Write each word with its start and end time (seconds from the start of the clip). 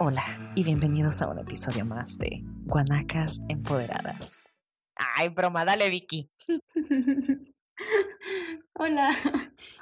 Hola 0.00 0.52
y 0.54 0.62
bienvenidos 0.62 1.22
a 1.22 1.28
un 1.28 1.40
episodio 1.40 1.84
más 1.84 2.18
de 2.18 2.44
Guanacas 2.66 3.40
Empoderadas. 3.48 4.48
Ay, 4.94 5.28
broma, 5.30 5.64
dale 5.64 5.90
Vicky. 5.90 6.30
Hola, 8.74 9.10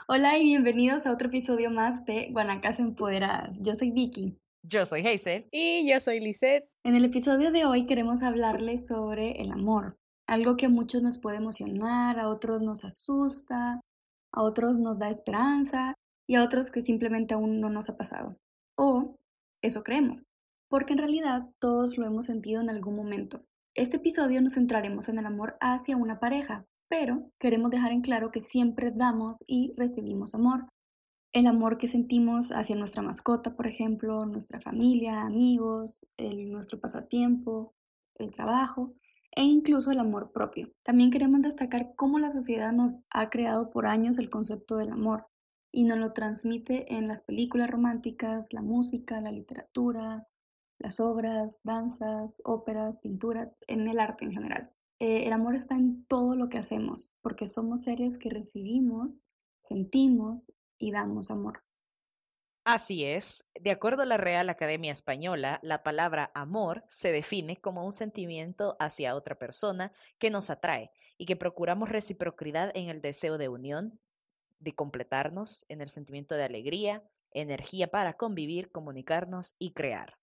hola 0.09 0.39
y 0.39 0.45
bienvenidos 0.45 1.07
a 1.07 1.13
otro 1.13 1.29
episodio 1.29 1.71
más 1.71 2.07
de 2.07 2.31
Guanacas 2.31 2.81
Empoderadas. 2.81 3.61
Yo 3.61 3.75
soy 3.75 3.91
Vicky. 3.91 4.39
Yo 4.63 4.87
soy 4.87 5.07
Hazel. 5.07 5.49
Y 5.53 5.87
yo 5.87 6.01
soy 6.01 6.21
Lisette. 6.21 6.67
En 6.83 6.95
el 6.95 7.05
episodio 7.05 7.51
de 7.51 7.67
hoy 7.67 7.85
queremos 7.85 8.23
hablarles 8.23 8.87
sobre 8.87 9.43
el 9.43 9.53
amor, 9.53 9.99
algo 10.27 10.57
que 10.57 10.65
a 10.65 10.71
muchos 10.71 11.03
nos 11.03 11.19
puede 11.19 11.37
emocionar, 11.37 12.19
a 12.19 12.31
otros 12.31 12.63
nos 12.63 12.87
asusta, 12.87 13.83
a 14.33 14.43
otros 14.43 14.79
nos 14.79 14.99
da 14.99 15.11
esperanza 15.11 15.93
y 16.27 16.37
a 16.37 16.43
otros 16.43 16.71
que 16.71 16.81
simplemente 16.81 17.35
aún 17.35 17.61
no 17.61 17.69
nos 17.69 17.91
ha 17.91 17.99
pasado. 17.99 18.39
O 18.79 19.17
eso 19.67 19.83
creemos, 19.83 20.25
porque 20.69 20.93
en 20.93 20.99
realidad 20.99 21.49
todos 21.59 21.99
lo 21.99 22.07
hemos 22.07 22.27
sentido 22.27 22.61
en 22.61 22.71
algún 22.71 22.97
momento. 22.97 23.45
Este 23.75 23.99
episodio 23.99 24.41
nos 24.41 24.55
centraremos 24.55 25.09
en 25.09 25.19
el 25.19 25.27
amor 25.27 25.57
hacia 25.61 25.97
una 25.97 26.19
pareja, 26.19 26.65
pero 26.89 27.31
queremos 27.39 27.71
dejar 27.71 27.93
en 27.93 28.01
claro 28.01 28.31
que 28.31 28.41
siempre 28.41 28.91
damos 28.91 29.45
y 29.47 29.75
recibimos 29.77 30.35
amor. 30.35 30.67
El 31.33 31.47
amor 31.47 31.77
que 31.77 31.89
sentimos 31.89 32.53
hacia 32.53 32.77
nuestra 32.77 33.03
mascota, 33.03 33.55
por 33.55 33.67
ejemplo, 33.67 34.25
nuestra 34.25 34.61
familia, 34.61 35.23
amigos, 35.23 36.07
el, 36.17 36.51
nuestro 36.51 36.81
pasatiempo, 36.81 37.75
el 38.15 38.31
trabajo 38.31 38.95
e 39.33 39.43
incluso 39.43 39.91
el 39.91 39.99
amor 39.99 40.33
propio. 40.33 40.73
También 40.83 41.11
queremos 41.11 41.43
destacar 41.43 41.93
cómo 41.97 42.19
la 42.19 42.31
sociedad 42.31 42.73
nos 42.73 43.01
ha 43.11 43.29
creado 43.29 43.69
por 43.69 43.87
años 43.87 44.19
el 44.19 44.31
concepto 44.31 44.79
del 44.79 44.93
amor 44.93 45.27
y 45.77 45.85
nos 45.85 45.99
lo 45.99 46.15
transmite 46.15 46.95
en 46.95 47.07
las 47.07 47.21
películas 47.21 47.69
románticas, 47.69 48.55
la 48.55 48.63
música, 48.63 49.21
la 49.21 49.31
literatura, 49.31 50.27
las 50.79 51.01
obras, 51.01 51.61
danzas, 51.65 52.41
óperas, 52.45 52.97
pinturas, 52.97 53.59
en 53.67 53.87
el 53.87 54.01
arte 54.01 54.25
en 54.25 54.33
general. 54.33 54.73
Eh, 55.01 55.27
el 55.27 55.35
amor 55.35 55.55
está 55.55 55.75
en 55.77 56.07
todo 56.07 56.35
lo 56.35 56.49
que 56.49 56.57
hacemos, 56.57 57.13
porque 57.21 57.47
somos 57.47 57.83
seres 57.83 58.17
que 58.17 58.31
recibimos, 58.31 59.19
sentimos 59.61 60.51
y 60.79 60.93
damos 60.93 61.31
amor. 61.31 61.63
Así 62.65 63.05
es, 63.05 63.47
de 63.61 63.71
acuerdo 63.71 64.03
a 64.03 64.07
la 64.07 64.17
Real 64.17 64.49
Academia 64.49 64.93
Española, 64.93 65.61
la 65.63 65.83
palabra 65.83 66.33
amor 66.35 66.85
se 66.89 67.13
define 67.13 67.59
como 67.59 67.85
un 67.85 67.93
sentimiento 67.93 68.77
hacia 68.81 69.15
otra 69.15 69.39
persona 69.39 69.93
que 70.19 70.31
nos 70.31 70.49
atrae 70.49 70.91
y 71.19 71.27
que 71.27 71.37
procuramos 71.37 71.91
reciprocidad 71.91 72.73
en 72.75 72.89
el 72.89 73.03
deseo 73.03 73.37
de 73.37 73.51
unión, 73.51 74.01
de 74.59 74.75
completarnos 74.75 75.65
en 75.69 75.81
el 75.81 75.89
sentimiento 75.89 76.35
de 76.35 76.45
alegría, 76.45 77.03
energía 77.33 77.91
para 77.91 78.15
convivir, 78.15 78.71
comunicarnos 78.71 79.55
y 79.59 79.73
crear. 79.73 80.19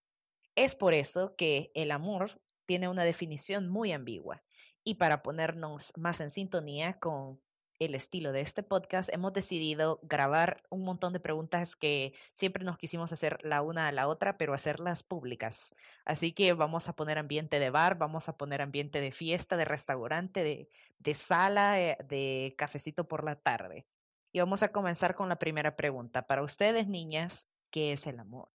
Es 0.56 0.76
por 0.76 0.94
eso 0.94 1.36
que 1.36 1.72
el 1.74 1.92
amor 1.92 2.42
tiene 2.66 2.88
una 2.88 3.04
definición 3.04 3.70
muy 3.70 3.92
ambigua 3.92 4.44
y 4.84 4.96
para 4.96 5.24
ponernos 5.24 5.94
más 5.98 6.20
en 6.22 6.30
sintonía 6.30 7.00
con 7.00 7.40
el 7.80 7.96
estilo 7.96 8.32
de 8.32 8.42
este 8.42 8.64
podcast, 8.64 9.10
hemos 9.14 9.34
decidido 9.34 10.00
grabar 10.04 10.58
un 10.70 10.84
montón 10.84 11.14
de 11.14 11.20
preguntas 11.20 11.76
que 11.76 12.14
siempre 12.34 12.64
nos 12.64 12.78
quisimos 12.78 13.12
hacer 13.12 13.40
la 13.44 13.62
una 13.62 13.88
a 13.88 13.92
la 13.92 14.08
otra, 14.08 14.38
pero 14.38 14.54
hacerlas 14.54 15.04
públicas. 15.04 15.76
Así 16.06 16.34
que 16.34 16.54
vamos 16.54 16.88
a 16.88 16.96
poner 16.96 17.18
ambiente 17.18 17.60
de 17.60 17.70
bar, 17.70 17.98
vamos 17.98 18.30
a 18.30 18.38
poner 18.38 18.62
ambiente 18.62 19.02
de 19.02 19.12
fiesta, 19.12 19.58
de 19.58 19.66
restaurante, 19.66 20.44
de, 20.44 20.70
de 21.00 21.14
sala, 21.14 21.80
eh, 21.82 21.98
de 22.08 22.56
cafecito 22.58 23.08
por 23.08 23.24
la 23.24 23.36
tarde. 23.36 23.86
Y 24.34 24.40
vamos 24.40 24.64
a 24.64 24.70
comenzar 24.70 25.14
con 25.14 25.30
la 25.30 25.38
primera 25.38 25.76
pregunta. 25.76 26.24
Para 26.24 26.42
ustedes, 26.42 26.88
niñas, 26.88 27.50
¿qué 27.70 27.94
es 27.94 28.08
el 28.08 28.20
amor? 28.20 28.50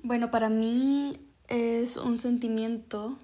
Bueno, 0.00 0.30
para 0.30 0.48
mí 0.48 1.18
es 1.48 1.96
un 1.96 2.20
sentimiento, 2.20 3.18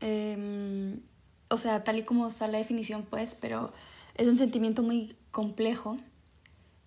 em, 0.00 1.00
o 1.48 1.58
sea, 1.58 1.82
tal 1.82 1.98
y 1.98 2.04
como 2.04 2.28
está 2.28 2.46
la 2.46 2.58
definición, 2.58 3.04
pues, 3.10 3.34
pero 3.34 3.72
es 4.14 4.28
un 4.28 4.38
sentimiento 4.38 4.84
muy 4.84 5.16
complejo 5.32 5.96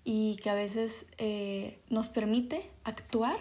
y 0.06 0.38
que 0.38 0.50
a 0.50 0.54
veces 0.54 1.06
eh, 1.18 1.81
nos 1.90 2.08
permite 2.08 2.72
actuar 2.86 3.36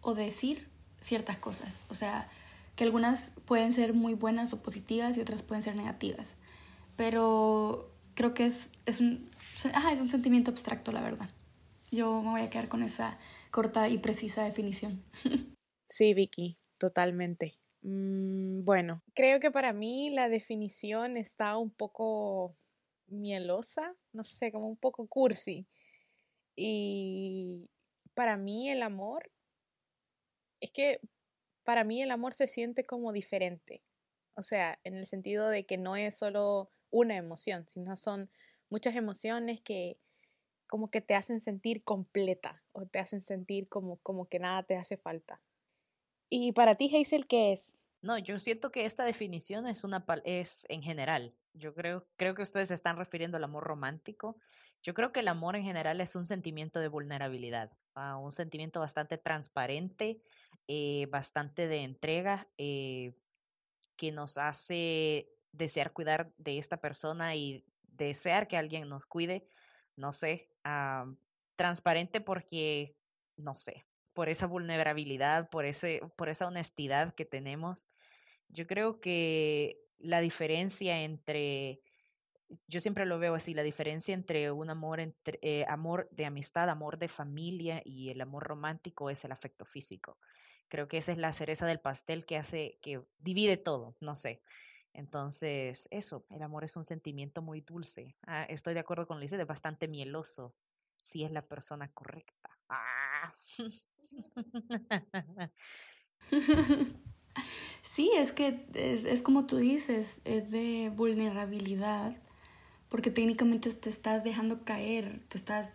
o 0.00 0.14
decir 0.14 0.70
ciertas 1.02 1.36
cosas. 1.36 1.84
O 1.90 1.94
sea, 1.94 2.30
que 2.76 2.84
algunas 2.84 3.32
pueden 3.44 3.74
ser 3.74 3.92
muy 3.92 4.14
buenas 4.14 4.54
o 4.54 4.62
positivas 4.62 5.18
y 5.18 5.20
otras 5.20 5.42
pueden 5.42 5.60
ser 5.60 5.76
negativas. 5.76 6.34
Pero 6.96 7.92
creo 8.18 8.34
que 8.34 8.46
es, 8.46 8.70
es 8.84 8.98
un, 8.98 9.30
es 9.54 10.00
un 10.00 10.10
sentimiento 10.10 10.50
abstracto, 10.50 10.90
la 10.90 11.02
verdad. 11.02 11.30
Yo 11.92 12.20
me 12.20 12.30
voy 12.30 12.40
a 12.40 12.50
quedar 12.50 12.68
con 12.68 12.82
esa 12.82 13.16
corta 13.52 13.88
y 13.88 13.98
precisa 13.98 14.44
definición. 14.44 15.04
Sí, 15.90 16.12
Vicky, 16.12 16.58
totalmente. 16.78 17.58
Mm, 17.80 18.62
bueno, 18.62 19.02
creo 19.14 19.40
que 19.40 19.50
para 19.50 19.72
mí 19.72 20.10
la 20.10 20.28
definición 20.28 21.16
está 21.16 21.56
un 21.56 21.70
poco 21.70 22.58
mielosa, 23.06 23.96
no 24.12 24.22
sé, 24.22 24.52
como 24.52 24.68
un 24.68 24.76
poco 24.76 25.06
cursi. 25.06 25.66
Y 26.54 27.70
para 28.12 28.36
mí 28.36 28.68
el 28.68 28.82
amor, 28.82 29.30
es 30.60 30.70
que 30.72 31.00
para 31.64 31.84
mí 31.84 32.02
el 32.02 32.10
amor 32.10 32.34
se 32.34 32.46
siente 32.46 32.84
como 32.84 33.14
diferente. 33.14 33.82
O 34.34 34.42
sea, 34.42 34.78
en 34.84 34.94
el 34.94 35.06
sentido 35.06 35.48
de 35.48 35.64
que 35.64 35.78
no 35.78 35.96
es 35.96 36.18
solo 36.18 36.70
una 36.90 37.16
emoción, 37.16 37.66
sino 37.68 37.96
son 37.96 38.30
muchas 38.70 38.96
emociones 38.96 39.60
que 39.60 39.98
como 40.66 40.90
que 40.90 41.00
te 41.00 41.14
hacen 41.14 41.40
sentir 41.40 41.82
completa 41.82 42.62
o 42.72 42.86
te 42.86 42.98
hacen 42.98 43.22
sentir 43.22 43.68
como, 43.68 43.96
como 43.98 44.26
que 44.26 44.38
nada 44.38 44.62
te 44.62 44.76
hace 44.76 44.96
falta. 44.96 45.40
¿Y 46.28 46.52
para 46.52 46.74
ti, 46.74 46.94
Hazel, 46.94 47.26
qué 47.26 47.52
es? 47.52 47.76
No, 48.02 48.18
yo 48.18 48.38
siento 48.38 48.70
que 48.70 48.84
esta 48.84 49.04
definición 49.04 49.66
es, 49.66 49.82
una, 49.82 50.04
es 50.24 50.66
en 50.68 50.82
general. 50.82 51.34
Yo 51.54 51.74
creo, 51.74 52.06
creo 52.16 52.34
que 52.34 52.42
ustedes 52.42 52.70
están 52.70 52.96
refiriendo 52.96 53.38
al 53.38 53.44
amor 53.44 53.64
romántico. 53.64 54.36
Yo 54.82 54.94
creo 54.94 55.10
que 55.10 55.20
el 55.20 55.28
amor 55.28 55.56
en 55.56 55.64
general 55.64 56.00
es 56.00 56.14
un 56.14 56.24
sentimiento 56.24 56.78
de 56.78 56.88
vulnerabilidad, 56.88 57.72
ah, 57.94 58.16
un 58.16 58.30
sentimiento 58.30 58.78
bastante 58.78 59.18
transparente, 59.18 60.22
eh, 60.68 61.06
bastante 61.10 61.66
de 61.66 61.82
entrega, 61.82 62.46
eh, 62.58 63.14
que 63.96 64.12
nos 64.12 64.38
hace 64.38 65.37
desear 65.58 65.92
cuidar 65.92 66.32
de 66.38 66.56
esta 66.58 66.80
persona 66.80 67.34
y 67.36 67.64
desear 67.82 68.48
que 68.48 68.56
alguien 68.56 68.88
nos 68.88 69.06
cuide, 69.06 69.46
no 69.96 70.12
sé, 70.12 70.48
transparente 71.56 72.20
porque, 72.20 72.96
no 73.36 73.54
sé, 73.54 73.84
por 74.14 74.28
esa 74.28 74.46
vulnerabilidad, 74.46 75.50
por, 75.50 75.64
ese, 75.64 76.00
por 76.16 76.28
esa 76.28 76.46
honestidad 76.46 77.14
que 77.14 77.24
tenemos. 77.24 77.88
Yo 78.48 78.66
creo 78.66 79.00
que 79.00 79.80
la 79.98 80.20
diferencia 80.20 81.02
entre, 81.02 81.80
yo 82.66 82.80
siempre 82.80 83.04
lo 83.04 83.18
veo 83.18 83.34
así, 83.34 83.52
la 83.54 83.62
diferencia 83.62 84.14
entre 84.14 84.50
un 84.52 84.70
amor, 84.70 85.00
entre, 85.00 85.38
eh, 85.42 85.64
amor 85.68 86.08
de 86.12 86.24
amistad, 86.24 86.70
amor 86.70 86.98
de 86.98 87.08
familia 87.08 87.82
y 87.84 88.10
el 88.10 88.20
amor 88.20 88.44
romántico 88.44 89.10
es 89.10 89.24
el 89.24 89.32
afecto 89.32 89.64
físico. 89.64 90.18
Creo 90.68 90.86
que 90.86 90.98
esa 90.98 91.12
es 91.12 91.18
la 91.18 91.32
cereza 91.32 91.66
del 91.66 91.80
pastel 91.80 92.26
que 92.26 92.36
hace, 92.36 92.78
que 92.82 93.02
divide 93.18 93.56
todo, 93.56 93.96
no 94.00 94.14
sé. 94.14 94.42
Entonces, 94.98 95.86
eso, 95.92 96.26
el 96.28 96.42
amor 96.42 96.64
es 96.64 96.74
un 96.76 96.82
sentimiento 96.82 97.40
muy 97.40 97.60
dulce. 97.60 98.16
Ah, 98.26 98.42
estoy 98.44 98.74
de 98.74 98.80
acuerdo 98.80 99.06
con 99.06 99.20
Liz, 99.20 99.32
es 99.32 99.46
bastante 99.46 99.86
mieloso 99.86 100.56
si 101.00 101.22
es 101.22 101.30
la 101.30 101.42
persona 101.42 101.86
correcta. 101.92 102.50
Ah. 102.68 103.32
Sí, 107.82 108.10
es 108.16 108.32
que 108.32 108.66
es, 108.74 109.04
es, 109.04 109.22
como 109.22 109.46
tú 109.46 109.56
dices, 109.56 110.20
es 110.24 110.50
de 110.50 110.92
vulnerabilidad, 110.94 112.16
porque 112.88 113.10
técnicamente 113.10 113.72
te 113.72 113.88
estás 113.90 114.24
dejando 114.24 114.64
caer, 114.64 115.20
te 115.28 115.38
estás 115.38 115.72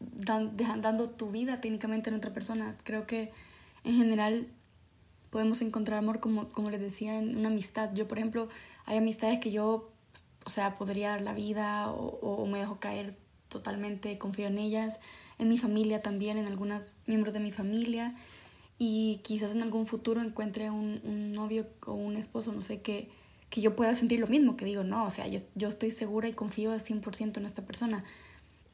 dando 0.00 1.10
tu 1.10 1.30
vida 1.30 1.60
técnicamente 1.60 2.10
en 2.10 2.16
otra 2.16 2.32
persona. 2.32 2.76
Creo 2.84 3.06
que 3.06 3.32
en 3.84 3.96
general 3.96 4.48
podemos 5.32 5.62
encontrar 5.62 5.98
amor, 5.98 6.20
como, 6.20 6.50
como 6.50 6.70
les 6.70 6.80
decía, 6.80 7.18
en 7.18 7.36
una 7.36 7.48
amistad. 7.48 7.90
Yo, 7.94 8.06
por 8.06 8.18
ejemplo, 8.18 8.48
hay 8.84 8.98
amistades 8.98 9.40
que 9.40 9.50
yo, 9.50 9.90
o 10.44 10.50
sea, 10.50 10.76
podría 10.76 11.08
dar 11.08 11.22
la 11.22 11.32
vida 11.32 11.90
o, 11.90 12.18
o 12.20 12.46
me 12.46 12.58
dejo 12.58 12.78
caer 12.78 13.16
totalmente, 13.48 14.18
confío 14.18 14.46
en 14.46 14.58
ellas, 14.58 15.00
en 15.38 15.48
mi 15.48 15.56
familia 15.56 16.02
también, 16.02 16.36
en 16.36 16.46
algunos 16.46 16.96
miembros 17.06 17.32
de 17.32 17.40
mi 17.40 17.50
familia 17.50 18.14
y 18.78 19.20
quizás 19.22 19.52
en 19.52 19.62
algún 19.62 19.86
futuro 19.86 20.20
encuentre 20.20 20.70
un, 20.70 21.00
un 21.04 21.32
novio 21.32 21.66
o 21.86 21.94
un 21.94 22.16
esposo, 22.16 22.52
no 22.52 22.60
sé, 22.60 22.82
que, 22.82 23.08
que 23.48 23.60
yo 23.60 23.76
pueda 23.76 23.94
sentir 23.94 24.20
lo 24.20 24.26
mismo, 24.26 24.56
que 24.56 24.64
digo, 24.64 24.84
no, 24.84 25.06
o 25.06 25.10
sea, 25.10 25.26
yo, 25.28 25.38
yo 25.54 25.68
estoy 25.68 25.90
segura 25.90 26.28
y 26.28 26.32
confío 26.32 26.72
al 26.72 26.80
100% 26.80 27.38
en 27.38 27.46
esta 27.46 27.64
persona. 27.64 28.04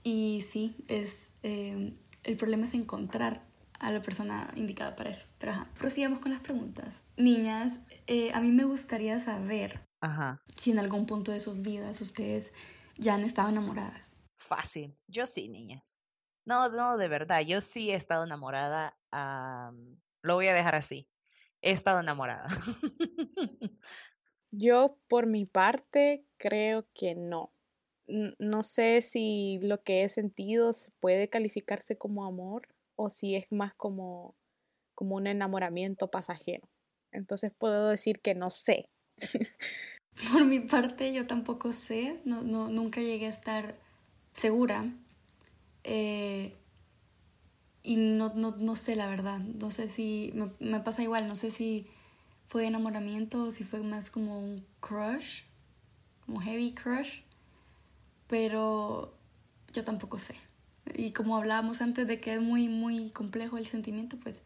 Y 0.03 0.45
sí, 0.49 0.75
es, 0.89 1.29
eh, 1.43 1.93
el 2.25 2.37
problema 2.37 2.65
es 2.65 2.75
encontrar 2.75 3.43
a 3.79 3.91
la 3.91 4.03
persona 4.03 4.53
indicada 4.57 4.97
para 4.97 5.11
eso. 5.11 5.27
Pero 5.39 5.53
ajá, 5.53 5.71
prosigamos 5.79 6.19
con 6.19 6.33
las 6.33 6.41
preguntas. 6.41 7.03
Niñas, 7.17 7.81
eh, 8.07 8.33
a 8.33 8.41
mí 8.41 8.51
me 8.51 8.65
gustaría 8.65 9.19
saber 9.19 9.87
ajá. 10.01 10.43
si 10.49 10.71
en 10.71 10.79
algún 10.79 11.07
punto 11.07 11.33
de 11.33 11.41
sus 11.41 11.63
vidas 11.63 12.01
ustedes 12.01 12.53
ya 12.97 13.15
han 13.15 13.25
estado 13.25 13.49
enamoradas. 13.49 14.13
Fácil. 14.37 14.97
Yo 15.07 15.27
sí, 15.27 15.49
niñas. 15.49 15.97
No, 16.45 16.69
no, 16.71 16.97
de 16.97 17.09
verdad, 17.09 17.41
yo 17.43 17.61
sí 17.61 17.91
he 17.91 17.95
estado 17.95 18.25
enamorada. 18.25 18.99
lo 20.23 20.35
voy 20.35 20.49
a 20.49 20.55
dejar 20.55 20.75
así. 20.75 21.09
he 21.61 21.73
estado 21.73 22.01
enamorada. 22.01 22.49
Yo, 24.51 24.99
por 25.09 25.27
mi 25.27 25.45
parte, 25.45 26.25
creo 26.39 26.89
que 26.95 27.15
no. 27.15 27.53
No 28.39 28.63
sé 28.63 29.03
si 29.03 29.59
lo 29.61 29.83
que 29.83 30.05
he 30.05 30.09
sentido 30.09 30.73
puede 31.01 31.29
calificarse 31.29 31.99
como 31.99 32.25
amor 32.25 32.69
o 32.99 33.11
si 33.11 33.37
es 33.37 33.47
más 33.51 33.75
como, 33.75 34.35
como 34.95 35.15
un 35.17 35.29
enamoramiento 35.29 36.11
pasajero. 36.11 36.69
Entonces 37.13 37.53
puedo 37.57 37.89
decir 37.89 38.21
que 38.21 38.35
no 38.35 38.51
sé. 38.51 38.91
Por 40.33 40.45
mi 40.45 40.59
parte, 40.59 41.13
yo 41.13 41.27
tampoco 41.29 41.73
sé, 41.73 42.21
no, 42.25 42.43
no, 42.43 42.69
nunca 42.71 43.01
llegué 43.01 43.27
a 43.27 43.31
estar 43.31 43.79
segura. 44.33 44.93
Eh, 45.85 46.57
y 47.85 47.97
no, 47.97 48.35
no, 48.35 48.57
no, 48.57 48.75
sé 48.75 48.97
la 48.97 49.07
verdad, 49.07 49.39
no 49.39 49.71
sé 49.71 49.87
si, 49.87 50.33
me, 50.35 50.51
me, 50.59 50.81
pasa 50.81 51.05
igual, 51.05 51.29
no 51.29 51.37
sé 51.37 51.53
si 51.53 51.87
fue 52.49 52.67
enamoramiento 52.67 53.45
o 53.45 53.51
si 53.53 53.63
fue 53.63 53.81
más 53.81 54.11
como 54.11 54.41
un 54.41 54.67
crush, 54.81 55.45
como 56.27 56.41
heavy 56.41 56.73
crush, 56.73 57.21
pero 58.27 59.15
yo 59.73 59.85
tampoco 59.85 60.19
sé. 60.19 60.35
Y 60.95 61.13
como 61.13 61.37
hablábamos 61.37 61.81
antes 61.83 62.07
de 62.07 62.21
que 62.21 62.35
es 62.35 62.41
muy, 62.41 62.69
muy 62.69 63.11
complejo 63.11 63.59
el 63.59 63.67
sentimiento, 63.67 64.19
pues 64.19 64.43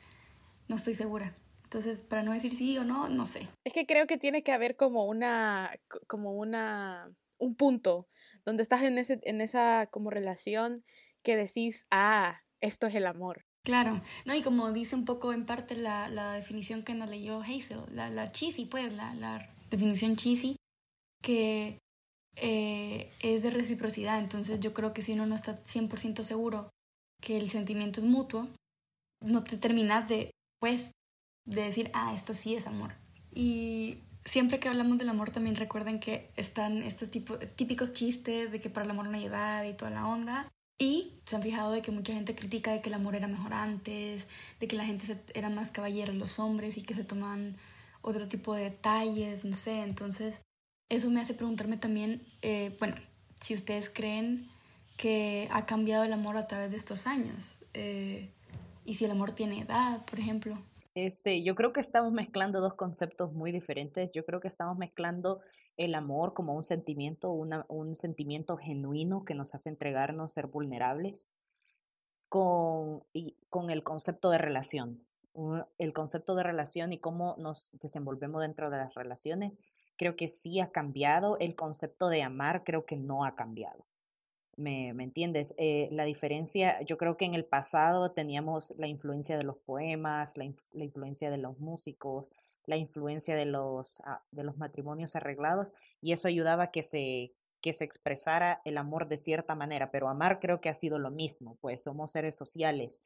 no 0.68 0.76
estoy 0.76 0.94
segura. 0.94 1.34
Entonces, 1.64 2.02
para 2.02 2.22
no 2.22 2.32
decir 2.32 2.52
sí 2.52 2.76
o 2.76 2.84
no, 2.84 3.08
no 3.08 3.26
sé. 3.26 3.48
Es 3.64 3.72
que 3.72 3.86
creo 3.86 4.06
que 4.06 4.18
tiene 4.18 4.42
que 4.42 4.52
haber 4.52 4.76
como 4.76 5.06
una, 5.06 5.70
como 6.06 6.32
una, 6.32 7.10
un 7.38 7.54
punto 7.54 8.08
donde 8.44 8.62
estás 8.62 8.82
en, 8.82 8.98
ese, 8.98 9.20
en 9.22 9.40
esa 9.40 9.86
como 9.86 10.10
relación 10.10 10.84
que 11.22 11.36
decís, 11.36 11.86
ah, 11.90 12.40
esto 12.60 12.86
es 12.86 12.94
el 12.94 13.06
amor. 13.06 13.46
Claro, 13.64 14.02
no, 14.24 14.34
y 14.34 14.42
como 14.42 14.72
dice 14.72 14.96
un 14.96 15.04
poco 15.04 15.32
en 15.32 15.46
parte 15.46 15.76
la, 15.76 16.08
la 16.08 16.32
definición 16.34 16.82
que 16.82 16.94
nos 16.94 17.08
leyó 17.08 17.40
Hazel, 17.40 17.80
la, 17.90 18.10
la 18.10 18.30
cheesy, 18.30 18.66
pues, 18.66 18.92
la, 18.92 19.14
la 19.14 19.48
definición 19.70 20.16
cheesy, 20.16 20.56
que 21.22 21.78
eh, 22.37 23.11
es 23.20 23.43
de 23.43 23.50
reciprocidad. 23.50 24.19
Entonces 24.19 24.61
yo 24.61 24.73
creo 24.73 24.93
que 24.93 25.02
si 25.02 25.12
uno 25.12 25.26
no 25.26 25.34
está 25.34 25.61
100% 25.62 26.23
seguro 26.23 26.70
que 27.20 27.37
el 27.37 27.50
sentimiento 27.50 28.00
es 28.00 28.06
mutuo, 28.06 28.49
no 29.20 29.43
te 29.44 29.56
terminas 29.56 30.08
de, 30.08 30.31
pues, 30.61 30.93
de 31.46 31.62
decir, 31.62 31.90
ah, 31.94 32.12
esto 32.14 32.34
sí 32.34 32.55
es 32.55 32.67
amor. 32.67 32.94
Y 33.32 33.99
siempre 34.25 34.58
que 34.58 34.69
hablamos 34.69 34.99
del 34.99 35.08
amor 35.08 35.31
también 35.31 35.56
recuerden 35.56 36.00
que 36.00 36.31
están 36.37 36.82
estos 36.82 37.11
tipo, 37.11 37.38
típicos 37.38 37.93
chistes 37.93 38.50
de 38.50 38.61
que 38.61 38.70
para 38.70 38.85
el 38.85 38.90
amor 38.90 39.08
no 39.08 39.17
hay 39.17 39.26
edad 39.26 39.64
y 39.64 39.75
toda 39.75 39.90
la 39.90 40.06
onda. 40.06 40.49
Y 40.78 41.12
se 41.26 41.37
han 41.37 41.43
fijado 41.43 41.70
de 41.70 41.82
que 41.82 41.93
mucha 41.93 42.12
gente 42.12 42.35
critica 42.35 42.73
de 42.73 42.81
que 42.81 42.88
el 42.88 42.94
amor 42.94 43.14
era 43.14 43.28
mejor 43.28 43.55
antes, 43.55 44.28
de 44.58 44.67
que 44.67 44.76
la 44.76 44.85
gente 44.85 45.17
era 45.35 45.49
más 45.49 45.70
caballero 45.70 46.12
los 46.12 46.38
hombres 46.40 46.76
y 46.76 46.82
que 46.82 46.94
se 46.94 47.05
toman 47.05 47.56
otro 48.00 48.26
tipo 48.26 48.55
de 48.55 48.64
detalles, 48.64 49.44
no 49.44 49.55
sé. 49.55 49.81
Entonces, 49.81 50.43
eso 50.92 51.10
me 51.10 51.20
hace 51.20 51.32
preguntarme 51.32 51.78
también, 51.78 52.22
eh, 52.42 52.76
bueno, 52.78 52.96
si 53.40 53.54
ustedes 53.54 53.88
creen 53.88 54.50
que 54.98 55.48
ha 55.50 55.64
cambiado 55.64 56.04
el 56.04 56.12
amor 56.12 56.36
a 56.36 56.46
través 56.46 56.70
de 56.70 56.76
estos 56.76 57.06
años. 57.06 57.60
Eh, 57.72 58.30
y 58.84 58.94
si 58.94 59.06
el 59.06 59.10
amor 59.10 59.32
tiene 59.32 59.60
edad, 59.60 60.04
por 60.04 60.18
ejemplo. 60.18 60.58
Este, 60.94 61.42
yo 61.42 61.54
creo 61.54 61.72
que 61.72 61.80
estamos 61.80 62.12
mezclando 62.12 62.60
dos 62.60 62.74
conceptos 62.74 63.32
muy 63.32 63.52
diferentes. 63.52 64.12
Yo 64.12 64.26
creo 64.26 64.40
que 64.40 64.48
estamos 64.48 64.76
mezclando 64.76 65.40
el 65.78 65.94
amor 65.94 66.34
como 66.34 66.54
un 66.54 66.62
sentimiento, 66.62 67.32
una, 67.32 67.64
un 67.68 67.96
sentimiento 67.96 68.58
genuino 68.58 69.24
que 69.24 69.34
nos 69.34 69.54
hace 69.54 69.70
entregarnos, 69.70 70.34
ser 70.34 70.48
vulnerables, 70.48 71.30
con, 72.28 73.02
y, 73.14 73.36
con 73.48 73.70
el 73.70 73.82
concepto 73.82 74.28
de 74.28 74.36
relación. 74.36 75.00
El 75.78 75.94
concepto 75.94 76.34
de 76.34 76.42
relación 76.42 76.92
y 76.92 76.98
cómo 76.98 77.34
nos 77.38 77.70
desenvolvemos 77.80 78.42
dentro 78.42 78.68
de 78.68 78.76
las 78.76 78.92
relaciones, 78.92 79.58
creo 80.02 80.16
que 80.16 80.26
sí 80.26 80.58
ha 80.58 80.72
cambiado. 80.72 81.38
El 81.38 81.54
concepto 81.54 82.08
de 82.08 82.25
amar 82.25 82.64
creo 82.64 82.84
que 82.87 82.96
no 82.96 83.25
ha 83.25 83.37
cambiado. 83.37 83.87
¿Me, 84.56 84.88
entiendes? 84.88 85.54
Eh, 85.58 85.88
la 85.93 86.04
diferencia, 86.04 86.82
yo 86.82 86.99
creo 86.99 87.16
que 87.16 87.25
en 87.25 87.34
el 87.34 87.44
pasado 87.44 88.10
teníamos 88.10 88.75
la 88.78 88.88
influencia 88.88 89.38
de 89.38 89.44
los 89.44 89.58
poemas, 89.58 90.37
la, 90.37 90.44
influencia 90.75 91.31
de 91.31 91.38
los 91.38 91.60
músicos, 91.60 92.32
la 92.66 92.76
influencia 92.76 93.37
de 93.37 93.44
los, 93.44 94.00
ah, 94.04 94.22
de 94.32 94.43
los 94.43 94.56
matrimonios 94.56 95.14
arreglados 95.14 95.72
y 96.00 96.12
eso 96.12 96.26
ayudaba 96.26 96.64
a 96.64 96.70
que 96.72 96.82
se, 96.82 97.32
que 97.60 97.72
se 97.72 97.84
expresara 97.84 98.60
el 98.64 98.78
amor 98.78 99.06
de 99.06 99.19
cierta 99.19 99.54
manera, 99.54 99.93
pero 99.93 100.08
amar 100.08 100.40
creo 100.40 100.60
que 100.60 100.69
ha 100.69 100.75
sido 100.75 100.99
lo 100.99 101.12
mismo, 101.12 101.56
pues 101.60 101.84
somos 101.84 102.10
seres 102.10 102.34
sociales, 102.34 103.00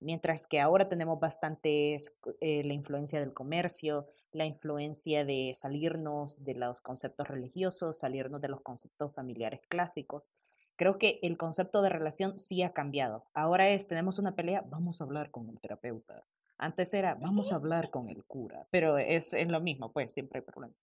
mientras 0.00 0.46
que 0.46 0.60
ahora 0.60 0.88
tenemos 0.88 1.20
bastante 1.20 1.96
eh, 2.40 2.64
la 2.64 2.72
influencia 2.72 3.20
del 3.20 3.32
comercio, 3.32 4.06
la 4.32 4.44
influencia 4.44 5.24
de 5.24 5.52
salirnos 5.54 6.44
de 6.44 6.54
los 6.54 6.80
conceptos 6.80 7.28
religiosos, 7.28 7.98
salirnos 7.98 8.40
de 8.40 8.48
los 8.48 8.60
conceptos 8.60 9.14
familiares 9.14 9.60
clásicos. 9.68 10.28
Creo 10.76 10.98
que 10.98 11.18
el 11.22 11.36
concepto 11.36 11.82
de 11.82 11.90
relación 11.90 12.38
sí 12.38 12.62
ha 12.62 12.72
cambiado. 12.72 13.24
Ahora 13.34 13.68
es, 13.68 13.86
tenemos 13.86 14.18
una 14.18 14.34
pelea, 14.34 14.64
vamos 14.66 15.00
a 15.00 15.04
hablar 15.04 15.30
con 15.30 15.48
el 15.48 15.60
terapeuta. 15.60 16.24
Antes 16.56 16.92
era, 16.94 17.14
vamos 17.14 17.52
a 17.52 17.56
hablar 17.56 17.90
con 17.90 18.08
el 18.08 18.24
cura, 18.24 18.66
pero 18.70 18.98
es, 18.98 19.32
es 19.34 19.48
lo 19.48 19.60
mismo, 19.60 19.92
pues 19.92 20.12
siempre 20.12 20.40
hay 20.40 20.44
problemas. 20.44 20.76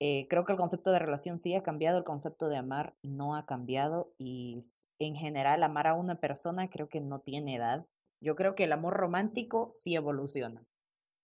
Eh, 0.00 0.26
creo 0.30 0.44
que 0.44 0.52
el 0.52 0.58
concepto 0.58 0.92
de 0.92 1.00
relación 1.00 1.38
sí 1.38 1.54
ha 1.54 1.62
cambiado, 1.62 1.98
el 1.98 2.04
concepto 2.04 2.48
de 2.48 2.56
amar 2.56 2.94
no 3.02 3.34
ha 3.34 3.46
cambiado 3.46 4.12
y 4.16 4.60
en 5.00 5.16
general 5.16 5.62
amar 5.64 5.88
a 5.88 5.94
una 5.94 6.16
persona 6.16 6.70
creo 6.70 6.88
que 6.88 7.00
no 7.00 7.18
tiene 7.18 7.56
edad. 7.56 7.84
Yo 8.20 8.34
creo 8.36 8.54
que 8.54 8.64
el 8.64 8.72
amor 8.72 8.94
romántico 8.94 9.68
sí 9.72 9.94
evoluciona. 9.94 10.64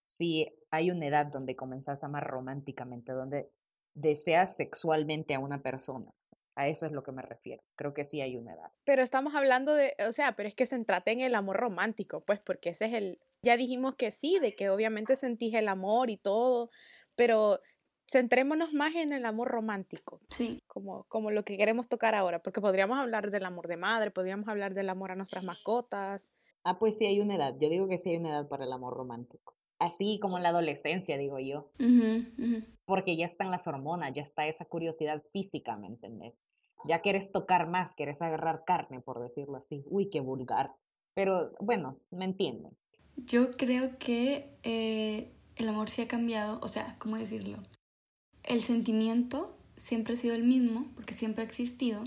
Sí 0.05 0.55
hay 0.70 0.91
una 0.91 1.06
edad 1.06 1.26
donde 1.26 1.56
comenzás 1.56 2.02
a 2.02 2.06
amar 2.06 2.26
románticamente, 2.26 3.12
donde 3.12 3.50
deseas 3.94 4.56
sexualmente 4.56 5.35
a 5.35 5.41
una 5.41 5.62
persona. 5.62 6.12
A 6.56 6.69
eso 6.69 6.87
es 6.87 6.93
lo 6.93 7.02
que 7.02 7.11
me 7.11 7.23
refiero. 7.23 7.64
Creo 7.75 7.94
que 7.94 8.05
sí 8.05 8.20
hay 8.20 8.37
una 8.37 8.55
edad. 8.55 8.70
Pero 8.85 9.02
estamos 9.02 9.35
hablando 9.35 9.75
de, 9.75 9.94
o 10.06 10.12
sea, 10.12 10.32
pero 10.37 10.49
es 10.49 10.55
que 10.55 10.67
centrate 10.67 11.11
en 11.11 11.20
el 11.20 11.35
amor 11.35 11.56
romántico, 11.56 12.20
pues, 12.20 12.38
porque 12.38 12.70
ese 12.70 12.87
es 12.87 12.93
el, 12.93 13.19
ya 13.43 13.56
dijimos 13.56 13.97
que 13.97 14.12
sí, 14.12 14.38
de 14.38 14.55
que 14.55 14.70
obviamente 14.70 15.17
sentís 15.17 15.55
el 15.55 15.67
amor 15.67 16.11
y 16.11 16.17
todo, 16.17 16.70
pero 17.17 17.61
centrémonos 18.11 18.73
más 18.73 18.94
en 18.94 19.12
el 19.12 19.26
amor 19.26 19.49
romántico. 19.49 20.20
Sí. 20.31 20.62
Como, 20.69 21.05
como 21.05 21.32
lo 21.32 21.44
que 21.44 21.56
queremos 21.56 21.88
tocar 21.88 22.14
ahora, 22.14 22.40
porque 22.40 22.61
podríamos 22.61 22.99
hablar 22.99 23.31
del 23.31 23.44
amor 23.44 23.67
de 23.67 23.76
madre, 23.76 24.11
podríamos 24.12 24.49
hablar 24.49 24.75
del 24.75 24.90
amor 24.90 25.11
a 25.11 25.17
nuestras 25.17 25.43
mascotas. 25.43 26.32
Ah, 26.64 26.78
pues 26.78 26.99
sí 26.99 27.06
hay 27.06 27.20
una 27.20 27.37
edad. 27.37 27.55
Yo 27.61 27.69
digo 27.69 27.88
que 27.88 27.99
sí 27.99 28.11
hay 28.11 28.16
una 28.16 28.31
edad 28.31 28.49
para 28.49 28.64
el 28.64 28.72
amor 28.72 28.94
romántico. 28.94 29.55
Así 29.78 30.19
como 30.20 30.37
en 30.37 30.43
la 30.43 30.49
adolescencia, 30.49 31.19
digo 31.19 31.38
yo 31.38 31.70
porque 32.85 33.16
ya 33.16 33.26
están 33.26 33.50
las 33.50 33.66
hormonas, 33.66 34.12
ya 34.14 34.23
está 34.23 34.47
esa 34.47 34.64
curiosidad 34.64 35.23
física, 35.33 35.76
¿me 35.76 35.87
entendés? 35.87 36.40
Ya 36.85 37.00
quieres 37.00 37.33
tocar 37.33 37.68
más, 37.68 37.94
quieres 37.94 38.21
agarrar 38.21 38.64
carne, 38.66 39.00
por 39.00 39.21
decirlo 39.21 39.56
así. 39.56 39.83
Uy, 39.87 40.11
qué 40.11 40.21
vulgar. 40.21 40.73
Pero 41.14 41.52
bueno, 41.61 41.99
me 42.11 42.26
entienden. 42.26 42.76
Yo 43.16 43.50
creo 43.52 43.99
que 43.99 44.50
eh, 44.64 45.33
el 45.56 45.68
amor 45.68 45.88
sí 45.88 46.02
ha 46.02 46.09
cambiado, 46.09 46.59
o 46.62 46.68
sea, 46.68 46.97
¿cómo 46.99 47.16
decirlo? 47.16 47.59
El 48.42 48.62
sentimiento 48.62 49.56
siempre 49.76 50.12
ha 50.12 50.16
sido 50.16 50.35
el 50.35 50.44
mismo, 50.44 50.88
porque 50.94 51.14
siempre 51.14 51.42
ha 51.42 51.47
existido. 51.47 52.04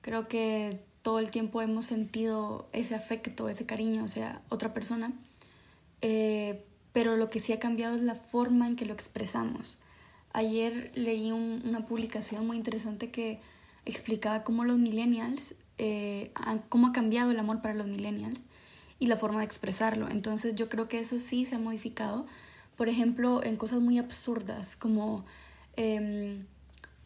Creo 0.00 0.26
que 0.26 0.84
todo 1.02 1.18
el 1.18 1.30
tiempo 1.30 1.60
hemos 1.60 1.86
sentido 1.86 2.68
ese 2.72 2.94
afecto, 2.94 3.48
ese 3.48 3.66
cariño, 3.66 4.08
sea, 4.08 4.40
otra 4.48 4.72
persona. 4.72 5.12
Eh, 6.00 6.64
pero 6.92 7.16
lo 7.16 7.30
que 7.30 7.40
sí 7.40 7.52
ha 7.52 7.58
cambiado 7.58 7.96
es 7.96 8.02
la 8.02 8.14
forma 8.14 8.66
en 8.66 8.76
que 8.76 8.84
lo 8.84 8.92
expresamos. 8.92 9.76
Ayer 10.32 10.92
leí 10.94 11.30
una 11.32 11.86
publicación 11.86 12.46
muy 12.46 12.56
interesante 12.56 13.10
que 13.10 13.40
explicaba 13.84 14.44
cómo 14.44 14.64
los 14.64 14.78
millennials, 14.78 15.54
eh, 15.78 16.32
cómo 16.68 16.88
ha 16.88 16.92
cambiado 16.92 17.30
el 17.30 17.38
amor 17.38 17.60
para 17.60 17.74
los 17.74 17.86
millennials 17.86 18.44
y 18.98 19.06
la 19.06 19.16
forma 19.16 19.40
de 19.40 19.46
expresarlo. 19.46 20.08
Entonces 20.08 20.54
yo 20.54 20.68
creo 20.68 20.88
que 20.88 21.00
eso 21.00 21.18
sí 21.18 21.44
se 21.44 21.56
ha 21.56 21.58
modificado. 21.58 22.24
Por 22.76 22.88
ejemplo, 22.88 23.42
en 23.42 23.56
cosas 23.56 23.80
muy 23.80 23.98
absurdas 23.98 24.76
como 24.76 25.24
em, 25.76 26.46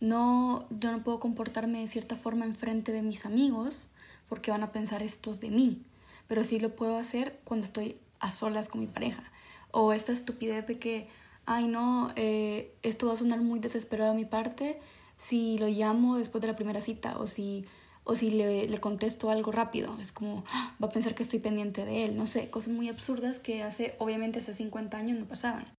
no, 0.01 0.67
yo 0.71 0.93
no 0.93 1.03
puedo 1.03 1.21
comportarme 1.21 1.81
de 1.81 1.89
cierta 1.89 2.17
forma 2.17 2.45
en 2.45 2.55
frente 2.55 2.93
de 2.93 3.03
mis 3.03 3.27
amigos 3.27 3.89
porque 4.29 4.51
van 4.51 4.63
a 4.63 4.73
pensar 4.73 5.03
estos 5.03 5.41
de 5.41 5.51
mí, 5.51 5.83
pero 6.29 6.45
sí 6.45 6.59
lo 6.59 6.75
puedo 6.75 6.97
hacer 6.97 7.39
cuando 7.45 7.65
estoy 7.65 7.97
a 8.21 8.31
solas 8.31 8.69
con 8.69 8.81
mi 8.81 8.87
pareja. 8.87 9.23
O 9.71 9.93
esta 9.93 10.13
estupidez 10.13 10.67
de 10.67 10.79
que 10.79 11.09
ay 11.47 11.69
no, 11.69 12.13
eh, 12.17 12.75
esto 12.83 13.07
va 13.07 13.15
a 13.15 13.17
sonar 13.17 13.41
muy 13.41 13.61
desesperado 13.61 14.11
a 14.11 14.15
mi 14.15 14.25
parte 14.25 14.79
si 15.17 15.59
lo 15.59 15.69
llamo 15.69 16.17
después 16.17 16.43
de 16.43 16.49
la 16.49 16.57
primera 16.57 16.81
cita 16.81 17.17
o 17.19 17.27
si, 17.27 17.65
o 18.05 18.17
si 18.17 18.31
le, 18.31 18.69
le 18.69 18.81
contesto 18.81 19.31
algo 19.31 19.53
rápido. 19.53 19.97
Es 20.01 20.13
como, 20.13 20.45
¡ah! 20.53 20.75
va 20.83 20.89
a 20.89 20.93
pensar 20.93 21.15
que 21.15 21.23
estoy 21.23 21.39
pendiente 21.39 21.85
de 21.85 22.05
él, 22.05 22.17
no 22.17 22.27
sé, 22.27 22.51
cosas 22.51 22.75
muy 22.75 22.89
absurdas 22.89 23.39
que 23.39 23.63
hace, 23.63 23.95
obviamente 23.99 24.41
hace 24.41 24.53
50 24.53 24.97
años 24.97 25.19
no 25.19 25.27
pasaban. 25.27 25.76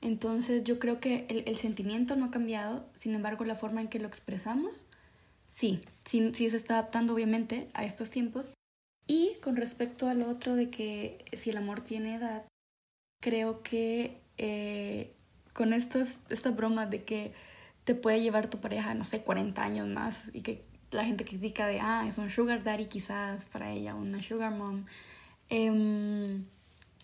Entonces 0.00 0.64
yo 0.64 0.78
creo 0.78 1.00
que 1.00 1.26
el, 1.28 1.42
el 1.46 1.56
sentimiento 1.56 2.16
no 2.16 2.26
ha 2.26 2.30
cambiado, 2.30 2.86
sin 2.94 3.14
embargo 3.14 3.44
la 3.44 3.54
forma 3.54 3.80
en 3.80 3.88
que 3.88 3.98
lo 3.98 4.08
expresamos, 4.08 4.86
sí, 5.48 5.80
sí, 6.04 6.30
sí 6.32 6.48
se 6.48 6.56
está 6.56 6.74
adaptando 6.74 7.14
obviamente 7.14 7.68
a 7.74 7.84
estos 7.84 8.10
tiempos. 8.10 8.50
Y 9.06 9.32
con 9.42 9.56
respecto 9.56 10.08
al 10.08 10.22
otro 10.22 10.54
de 10.54 10.70
que 10.70 11.24
si 11.32 11.50
el 11.50 11.56
amor 11.56 11.80
tiene 11.82 12.14
edad, 12.14 12.44
creo 13.20 13.62
que 13.62 14.20
eh, 14.38 15.12
con 15.52 15.72
estos, 15.72 16.16
esta 16.30 16.50
broma 16.50 16.86
de 16.86 17.04
que 17.04 17.32
te 17.84 17.94
puede 17.94 18.22
llevar 18.22 18.48
tu 18.48 18.60
pareja, 18.60 18.94
no 18.94 19.04
sé, 19.04 19.22
40 19.22 19.62
años 19.62 19.88
más 19.88 20.22
y 20.32 20.42
que 20.42 20.64
la 20.90 21.04
gente 21.04 21.24
critica 21.24 21.66
de, 21.66 21.80
ah, 21.80 22.04
es 22.06 22.18
un 22.18 22.30
sugar 22.30 22.62
daddy 22.64 22.86
quizás 22.86 23.46
para 23.46 23.72
ella, 23.72 23.94
una 23.94 24.22
sugar 24.22 24.52
mom. 24.52 24.86
Em, 25.48 26.44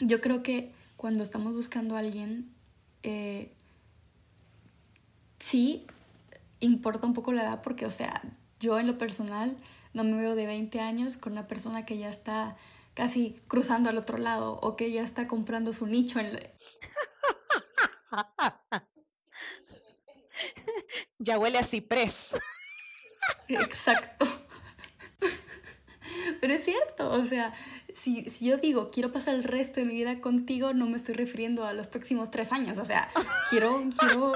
yo 0.01 0.21
creo 0.21 0.43
que 0.43 0.71
cuando 0.97 1.23
estamos 1.23 1.55
buscando 1.55 1.97
a 1.97 2.01
alguien, 2.01 2.51
eh, 3.07 3.53
sí 5.39 5.87
importa 6.59 7.07
un 7.07 7.15
poco 7.15 7.33
la 7.33 7.43
edad 7.43 7.63
porque, 7.63 7.87
o 7.87 7.91
sea, 7.91 8.21
yo 8.59 8.81
en 8.81 8.89
lo 8.89 8.99
personal 8.99 9.57
no 9.93 10.03
me 10.03 10.17
veo 10.17 10.35
de 10.35 10.47
20 10.47 10.81
años 10.81 11.17
con 11.17 11.33
una 11.35 11.47
persona 11.47 11.87
que 11.87 11.99
ya 11.99 12.11
está 12.11 12.57
casi 12.95 13.41
cruzando 13.47 13.91
al 13.91 13.97
otro 13.97 14.19
lado 14.19 14.59
o 14.61 14.75
que 14.75 14.91
ya 14.91 15.05
está 15.05 15.29
comprando 15.29 15.73
su 15.73 15.87
nicho 15.87 16.19
en... 16.19 16.41
ya 21.19 21.39
huele 21.39 21.59
a 21.59 21.63
ciprés. 21.63 22.35
Exacto. 23.47 24.27
Pero 26.41 26.55
es 26.55 26.65
cierto, 26.65 27.09
o 27.11 27.25
sea, 27.25 27.55
si, 28.07 28.45
yo 28.45 28.57
digo 28.57 28.91
quiero 28.91 29.11
pasar 29.13 29.35
el 29.35 29.43
resto 29.43 29.81
de 29.81 29.87
mi 29.87 29.95
vida 29.95 30.21
contigo, 30.21 30.73
no 30.73 30.87
me 30.87 30.97
estoy 30.97 31.15
refiriendo 31.15 31.65
a 31.65 31.73
los 31.73 31.89
próximos 31.89 32.31
tres 32.31 32.53
años. 32.53 32.79
O 32.79 32.85
sea, 32.85 33.11
quiero, 33.51 33.83
quiero. 33.99 34.33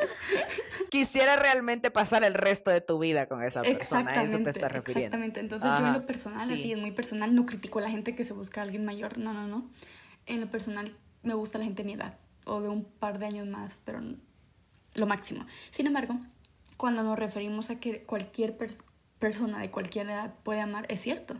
Quisiera 0.90 1.36
realmente 1.36 1.90
pasar 1.90 2.22
el 2.22 2.34
resto 2.34 2.70
de 2.70 2.80
tu 2.80 2.98
vida 2.98 3.26
con 3.26 3.42
esa 3.42 3.62
persona. 3.62 4.10
A 4.12 4.22
eso 4.22 4.38
te 4.38 4.50
estás 4.50 4.70
refiriendo. 4.70 5.06
Exactamente. 5.06 5.40
Entonces, 5.40 5.70
yo 5.78 5.86
en 5.86 5.92
lo 5.92 6.06
personal, 6.06 6.40
así 6.40 6.72
es 6.72 6.78
muy 6.78 6.92
personal, 6.92 7.34
no 7.34 7.46
critico 7.46 7.80
a 7.80 7.82
la 7.82 7.90
gente 7.90 8.14
que 8.14 8.22
se 8.22 8.32
busca 8.32 8.60
a 8.60 8.64
alguien 8.64 8.84
mayor. 8.84 9.18
No, 9.18 9.32
no, 9.32 9.48
no. 9.48 9.68
En 10.26 10.40
lo 10.40 10.48
personal, 10.48 10.94
me 11.22 11.34
gusta 11.34 11.58
la 11.58 11.64
gente 11.64 11.82
de 11.82 11.86
mi 11.86 11.94
edad 11.94 12.16
o 12.44 12.60
de 12.60 12.68
un 12.68 12.84
par 12.84 13.18
de 13.18 13.26
años 13.26 13.46
más, 13.46 13.82
pero 13.84 14.00
lo 14.94 15.06
máximo. 15.06 15.46
Sin 15.72 15.86
embargo, 15.86 16.16
cuando 16.76 17.02
nos 17.02 17.18
referimos 17.18 17.70
a 17.70 17.80
que 17.80 18.02
cualquier 18.02 18.56
persona 19.18 19.58
de 19.58 19.70
cualquier 19.70 20.06
edad 20.06 20.34
puede 20.44 20.60
amar, 20.60 20.86
es 20.88 21.00
cierto. 21.00 21.34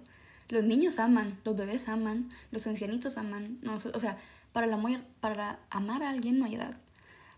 Los 0.48 0.64
niños 0.64 0.98
aman, 0.98 1.38
los 1.44 1.56
bebés 1.56 1.88
aman, 1.88 2.28
los 2.50 2.66
ancianitos 2.66 3.16
aman. 3.18 3.58
No, 3.62 3.74
o 3.74 4.00
sea, 4.00 4.18
para, 4.52 4.66
la, 4.66 5.02
para 5.20 5.58
amar 5.70 6.02
a 6.02 6.10
alguien 6.10 6.38
no 6.38 6.44
hay 6.44 6.56
edad. 6.56 6.76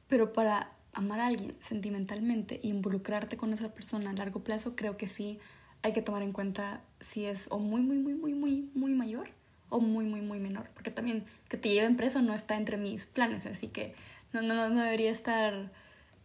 Pero 0.08 0.32
para 0.32 0.72
amar 0.92 1.20
a 1.20 1.26
alguien 1.26 1.54
sentimentalmente 1.60 2.60
e 2.62 2.68
involucrarte 2.68 3.36
con 3.36 3.52
esa 3.52 3.72
persona 3.74 4.10
a 4.10 4.12
largo 4.14 4.40
plazo, 4.40 4.76
creo 4.76 4.96
que 4.96 5.06
sí 5.06 5.38
hay 5.82 5.92
que 5.92 6.02
tomar 6.02 6.22
en 6.22 6.32
cuenta 6.32 6.82
si 7.00 7.24
es 7.26 7.46
o 7.50 7.58
muy, 7.58 7.82
muy, 7.82 7.98
muy, 7.98 8.14
muy, 8.14 8.34
muy, 8.34 8.70
muy 8.74 8.92
mayor 8.92 9.30
o 9.68 9.80
muy, 9.80 10.06
muy, 10.06 10.20
muy 10.20 10.40
menor. 10.40 10.68
Porque 10.74 10.90
también 10.90 11.24
que 11.48 11.56
te 11.56 11.68
lleven 11.68 11.96
preso 11.96 12.22
no 12.22 12.34
está 12.34 12.56
entre 12.56 12.76
mis 12.76 13.06
planes, 13.06 13.46
así 13.46 13.68
que 13.68 13.94
no, 14.32 14.42
no, 14.42 14.68
no 14.68 14.82
debería 14.82 15.10
estar 15.10 15.70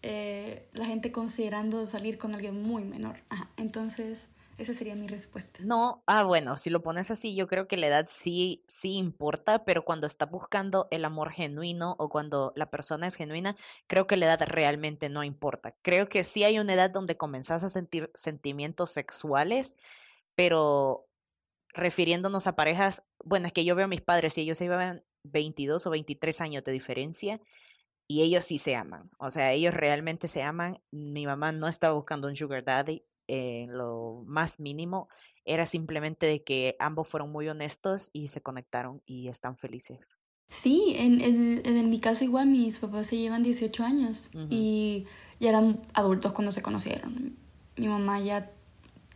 eh, 0.04 0.66
la 0.74 0.86
gente 0.86 1.12
considerando 1.12 1.86
salir 1.86 2.18
con 2.18 2.34
alguien 2.34 2.62
muy 2.62 2.84
menor. 2.84 3.18
Ajá, 3.30 3.50
entonces 3.58 4.28
esa 4.62 4.74
sería 4.74 4.96
mi 4.96 5.08
respuesta. 5.08 5.60
No, 5.64 6.04
ah, 6.08 6.24
bueno, 6.24 6.58
si 6.58 6.70
lo 6.70 6.82
pones 6.82 7.12
así, 7.12 7.36
yo 7.36 7.48
creo 7.48 7.68
que 7.68 7.78
la 7.78 7.88
edad 7.88 8.06
sí, 8.08 8.64
sí 8.68 8.94
importa, 8.94 9.66
pero 9.66 9.84
cuando 9.84 10.08
estás 10.08 10.30
buscando 10.30 10.88
el 10.92 11.06
amor 11.06 11.32
genuino 11.32 11.96
o 12.00 12.10
cuando 12.10 12.54
la 12.56 12.70
persona 12.70 13.08
es 13.08 13.16
genuina, 13.16 13.56
creo 13.88 14.08
que 14.08 14.18
la 14.18 14.28
edad 14.28 14.42
realmente 14.48 15.10
no 15.10 15.24
importa. 15.24 15.76
Creo 15.82 16.10
que 16.10 16.24
sí 16.24 16.44
hay 16.44 16.60
una 16.60 16.74
edad 16.74 16.90
donde 16.90 17.18
comenzás 17.18 17.64
a 17.64 17.70
sentir 17.70 18.12
sentimientos 18.14 18.92
sexuales, 18.92 19.78
pero 20.36 21.08
refiriéndonos 21.74 22.48
a 22.48 22.56
parejas, 22.56 23.06
bueno, 23.24 23.48
es 23.48 23.54
que 23.54 23.66
yo 23.66 23.76
veo 23.76 23.86
a 23.86 23.90
mis 23.90 24.02
padres 24.02 24.38
y 24.38 24.42
ellos 24.42 24.58
se 24.58 24.66
llevan 24.66 25.04
22 25.24 25.86
o 25.88 25.90
23 25.90 26.42
años 26.42 26.64
de 26.64 26.72
diferencia 26.72 27.42
y 28.08 28.24
ellos 28.24 28.44
sí 28.44 28.58
se 28.58 28.76
aman. 28.76 29.10
O 29.18 29.32
sea, 29.32 29.54
ellos 29.54 29.74
realmente 29.74 30.28
se 30.28 30.44
aman. 30.44 30.82
Mi 30.92 31.26
mamá 31.26 31.52
no 31.52 31.68
estaba 31.68 31.94
buscando 31.94 32.28
un 32.28 32.36
sugar 32.36 32.64
daddy 32.64 33.06
en 33.32 33.78
lo 33.78 34.24
más 34.26 34.60
mínimo. 34.60 35.08
Era 35.46 35.66
simplemente 35.66 36.26
de 36.26 36.44
que 36.44 36.76
ambos 36.80 37.08
fueron 37.08 37.32
muy 37.32 37.48
honestos 37.48 38.10
y 38.12 38.28
se 38.28 38.42
conectaron 38.42 39.02
y 39.06 39.30
están 39.30 39.58
felices. 39.58 40.18
Sí, 40.50 40.96
en, 40.98 41.22
en, 41.22 41.62
en 41.66 41.90
mi 41.90 42.00
caso 42.00 42.26
igual 42.26 42.48
mis 42.48 42.80
papás 42.80 43.08
se 43.08 43.18
llevan 43.18 43.42
18 43.42 43.84
años 43.86 44.30
y 44.50 45.06
ya 45.40 45.50
eran 45.50 45.82
adultos 45.94 46.34
cuando 46.34 46.52
se 46.52 46.62
conocieron. 46.62 47.38
Mi 47.78 47.88
mamá 47.88 48.20
ya 48.20 48.52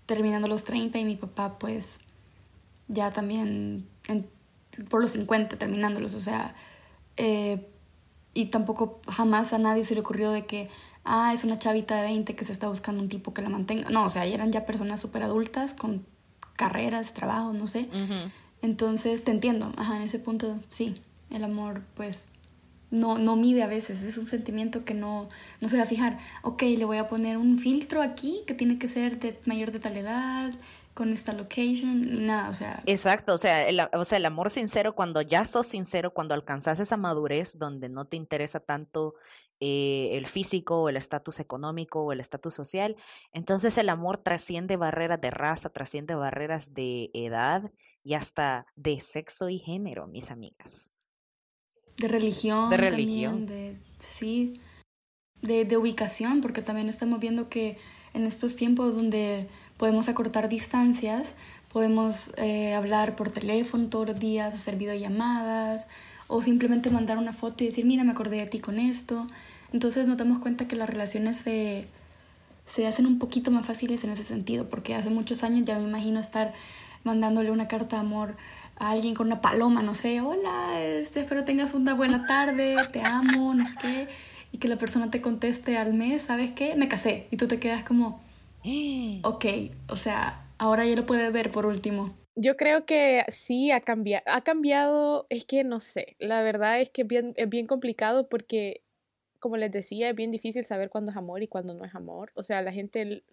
terminando 0.05 0.47
los 0.47 0.63
30 0.63 0.97
y 0.97 1.03
mi 1.03 1.17
papá 1.17 1.59
pues 1.59 1.99
ya 2.87 3.11
también 3.11 3.89
por 4.89 5.01
los 5.01 5.11
50 5.11 5.57
terminándolos. 5.57 6.13
O 6.13 6.21
sea, 6.21 6.55
eh, 7.17 7.67
y 8.33 8.45
tampoco 8.45 9.01
jamás 9.07 9.51
a 9.51 9.57
nadie 9.57 9.85
se 9.85 9.93
le 9.93 10.01
ocurrió 10.01 10.31
de 10.31 10.45
que, 10.45 10.69
ah, 11.05 11.31
es 11.33 11.43
una 11.43 11.57
chavita 11.57 11.95
de 11.95 12.03
20 12.03 12.35
que 12.35 12.43
se 12.43 12.51
está 12.51 12.67
buscando 12.67 13.01
un 13.01 13.09
tipo 13.09 13.33
que 13.33 13.41
la 13.41 13.49
mantenga. 13.49 13.89
No, 13.89 14.05
o 14.05 14.09
sea, 14.09 14.25
eran 14.25 14.51
ya 14.51 14.65
personas 14.65 14.99
súper 14.99 15.23
adultas 15.23 15.73
con 15.73 16.05
carreras, 16.55 17.13
trabajos, 17.13 17.53
no 17.53 17.67
sé. 17.67 17.87
Entonces, 18.61 19.23
te 19.23 19.31
entiendo, 19.31 19.71
ajá, 19.77 19.97
en 19.97 20.03
ese 20.03 20.19
punto 20.19 20.59
sí, 20.67 20.95
el 21.29 21.43
amor 21.43 21.83
pues 21.93 22.29
no, 22.91 23.17
no 23.17 23.35
mide 23.35 23.63
a 23.63 23.67
veces, 23.67 24.01
es 24.03 24.17
un 24.17 24.25
sentimiento 24.25 24.85
que 24.85 24.93
no, 24.93 25.27
no 25.59 25.67
se 25.67 25.77
va 25.77 25.83
a 25.83 25.87
fijar, 25.87 26.17
ok, 26.43 26.61
le 26.63 26.85
voy 26.85 26.97
a 26.97 27.07
poner 27.07 27.37
un 27.37 27.59
filtro 27.59 28.01
aquí 28.01 28.43
que 28.47 28.53
tiene 28.53 28.77
que 28.77 28.87
ser 28.87 29.19
de 29.19 29.39
mayor 29.45 29.71
de 29.71 29.79
tal 29.79 29.97
edad, 29.97 30.53
con 30.95 31.11
esta 31.11 31.33
location 31.33 32.09
ni 32.09 32.19
nada, 32.19 32.49
o 32.49 32.53
sea. 32.53 32.81
Exacto, 32.85 33.33
o 33.33 33.37
sea, 33.37 33.67
el, 33.67 33.81
o 33.91 34.05
sea, 34.05 34.17
el 34.17 34.25
amor 34.25 34.49
sincero, 34.49 34.95
cuando 34.95 35.21
ya 35.21 35.43
sos 35.43 35.67
sincero, 35.67 36.13
cuando 36.13 36.33
alcanzas 36.33 36.79
esa 36.79 36.95
madurez 36.95 37.59
donde 37.59 37.89
no 37.89 38.05
te 38.05 38.15
interesa 38.15 38.61
tanto 38.61 39.15
eh, 39.59 40.09
el 40.13 40.27
físico 40.27 40.81
o 40.81 40.89
el 40.89 40.97
estatus 40.97 41.39
económico 41.39 42.01
o 42.01 42.11
el 42.11 42.19
estatus 42.19 42.53
social, 42.53 42.95
entonces 43.31 43.77
el 43.77 43.89
amor 43.89 44.17
trasciende 44.17 44.77
barreras 44.77 45.21
de 45.21 45.31
raza, 45.31 45.69
trasciende 45.69 46.15
barreras 46.15 46.73
de 46.73 47.09
edad 47.13 47.71
y 48.03 48.13
hasta 48.13 48.65
de 48.75 48.99
sexo 48.99 49.49
y 49.49 49.59
género, 49.59 50.07
mis 50.07 50.31
amigas. 50.31 50.93
De 51.97 52.07
religión. 52.07 52.69
De 52.69 52.77
religión. 52.77 53.45
de, 53.45 53.79
sí, 53.99 54.59
de, 55.41 55.65
de 55.65 55.77
ubicación, 55.77 56.41
porque 56.41 56.61
también 56.61 56.89
estamos 56.89 57.19
viendo 57.19 57.49
que 57.49 57.77
en 58.13 58.25
estos 58.25 58.55
tiempos 58.55 58.95
donde 58.95 59.47
podemos 59.77 60.07
acortar 60.09 60.49
distancias, 60.49 61.35
podemos 61.71 62.31
eh, 62.37 62.73
hablar 62.73 63.17
por 63.17 63.29
teléfono 63.29 63.89
todos 63.89 64.07
los 64.07 64.19
días, 64.19 64.53
hacer 64.53 64.77
videollamadas 64.77 65.87
o 66.27 66.41
simplemente 66.41 66.89
mandar 66.89 67.17
una 67.17 67.33
foto 67.33 67.63
y 67.63 67.67
decir, 67.67 67.85
mira, 67.85 68.03
me 68.05 68.11
acordé 68.11 68.37
de 68.37 68.47
ti 68.47 68.59
con 68.59 68.79
esto. 68.79 69.27
Entonces 69.75 70.05
nos 70.05 70.15
damos 70.15 70.39
cuenta 70.39 70.69
que 70.69 70.77
las 70.77 70.89
relaciones 70.89 71.35
se, 71.35 71.85
se 72.65 72.87
hacen 72.87 73.05
un 73.05 73.19
poquito 73.19 73.51
más 73.51 73.65
fáciles 73.65 74.05
en 74.05 74.11
ese 74.11 74.23
sentido, 74.23 74.69
porque 74.69 74.95
hace 74.95 75.09
muchos 75.09 75.43
años 75.43 75.65
ya 75.65 75.77
me 75.77 75.83
imagino 75.83 76.17
estar 76.17 76.53
mandándole 77.03 77.51
una 77.51 77.67
carta 77.67 77.97
de 77.97 78.03
amor 78.03 78.37
a 78.77 78.91
alguien 78.91 79.15
con 79.15 79.27
una 79.27 79.41
paloma, 79.41 79.81
no 79.81 79.93
sé, 79.93 80.21
hola, 80.21 80.81
este, 80.81 81.19
espero 81.19 81.43
tengas 81.43 81.73
una 81.73 81.93
buena 81.93 82.25
tarde, 82.25 82.77
te 82.93 83.01
amo, 83.01 83.53
no 83.53 83.65
sé 83.65 83.75
qué, 83.81 84.07
y 84.53 84.59
que 84.59 84.69
la 84.69 84.77
persona 84.77 85.11
te 85.11 85.19
conteste 85.19 85.77
al 85.77 85.93
mes, 85.93 86.23
¿sabes 86.23 86.53
qué? 86.53 86.77
Me 86.77 86.87
casé, 86.87 87.27
y 87.29 87.35
tú 87.35 87.49
te 87.49 87.59
quedas 87.59 87.83
como, 87.83 88.21
Ok, 89.23 89.45
o 89.89 89.97
sea, 89.97 90.41
ahora 90.57 90.85
ya 90.85 90.95
lo 90.95 91.05
puedes 91.05 91.33
ver 91.33 91.51
por 91.51 91.65
último. 91.65 92.15
Yo 92.37 92.55
creo 92.55 92.85
que 92.85 93.25
sí 93.27 93.71
ha 93.71 93.81
cambiado. 93.81 94.23
Ha 94.27 94.41
cambiado, 94.41 95.25
es 95.29 95.43
que 95.43 95.65
no 95.65 95.81
sé. 95.81 96.15
La 96.19 96.41
verdad 96.43 96.81
es 96.81 96.89
que 96.89 97.01
es 97.01 97.07
bien, 97.07 97.33
es 97.35 97.49
bien 97.49 97.67
complicado 97.67 98.29
porque, 98.29 98.84
como 99.45 99.57
les 99.57 99.71
decía, 99.71 100.09
es 100.09 100.15
bien 100.15 100.31
difícil 100.31 100.65
saber 100.65 100.89
cuándo 100.89 101.11
es 101.11 101.17
amor 101.17 101.43
y 101.43 101.47
cuándo 101.47 101.75
no 101.75 101.85
es 101.85 101.93
amor. 101.93 102.31
O 102.33 102.41
sea, 102.41 102.63
la 102.63 102.71
gente. 102.71 103.23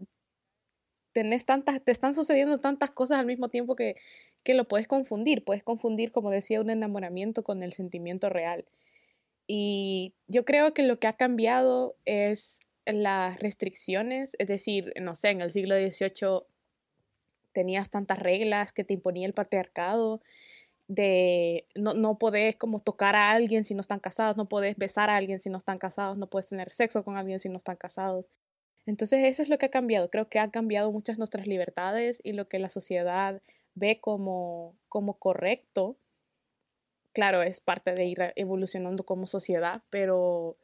Tenés 1.14 1.46
tantas, 1.46 1.82
te 1.82 1.90
están 1.90 2.12
sucediendo 2.12 2.60
tantas 2.60 2.90
cosas 2.90 3.18
al 3.18 3.24
mismo 3.24 3.48
tiempo 3.48 3.76
que, 3.76 3.96
que 4.42 4.52
lo 4.52 4.68
puedes 4.68 4.86
confundir. 4.86 5.42
Puedes 5.42 5.62
confundir, 5.62 6.12
como 6.12 6.30
decía, 6.30 6.60
un 6.60 6.68
enamoramiento 6.68 7.42
con 7.42 7.62
el 7.62 7.72
sentimiento 7.72 8.28
real. 8.28 8.66
Y 9.46 10.12
yo 10.26 10.44
creo 10.44 10.74
que 10.74 10.82
lo 10.82 10.98
que 10.98 11.06
ha 11.06 11.14
cambiado 11.14 11.96
es 12.04 12.60
las 12.84 13.40
restricciones, 13.40 14.36
es 14.38 14.48
decir, 14.48 14.92
no 15.00 15.14
sé, 15.14 15.30
en 15.30 15.40
el 15.40 15.50
siglo 15.50 15.76
XVIII 15.76 16.42
tenías 17.52 17.88
tantas 17.88 18.18
reglas 18.18 18.70
que 18.72 18.84
te 18.84 18.92
imponía 18.92 19.26
el 19.26 19.32
patriarcado, 19.32 20.20
de 20.94 21.66
no, 21.74 21.94
no 21.94 22.18
podés 22.18 22.56
como 22.56 22.78
tocar 22.78 23.16
a 23.16 23.30
alguien 23.30 23.64
si 23.64 23.74
no 23.74 23.80
están 23.80 23.98
casados, 23.98 24.36
no 24.36 24.48
podés 24.48 24.76
besar 24.76 25.08
a 25.08 25.16
alguien 25.16 25.40
si 25.40 25.48
no 25.48 25.56
están 25.56 25.78
casados, 25.78 26.18
no 26.18 26.26
puedes 26.26 26.48
tener 26.50 26.70
sexo 26.70 27.02
con 27.02 27.16
alguien 27.16 27.40
si 27.40 27.48
no 27.48 27.56
están 27.56 27.76
casados. 27.76 28.28
Entonces 28.84 29.20
eso 29.24 29.42
es 29.42 29.48
lo 29.48 29.56
que 29.56 29.66
ha 29.66 29.70
cambiado. 29.70 30.10
Creo 30.10 30.28
que 30.28 30.38
ha 30.38 30.50
cambiado 30.50 30.92
muchas 30.92 31.16
nuestras 31.16 31.46
libertades 31.46 32.20
y 32.24 32.32
lo 32.32 32.46
que 32.48 32.58
la 32.58 32.68
sociedad 32.68 33.40
ve 33.74 34.00
como, 34.00 34.74
como 34.88 35.14
correcto. 35.14 35.96
Claro, 37.14 37.42
es 37.42 37.60
parte 37.60 37.94
de 37.94 38.04
ir 38.04 38.32
evolucionando 38.36 39.04
como 39.04 39.26
sociedad, 39.26 39.82
pero 39.88 40.56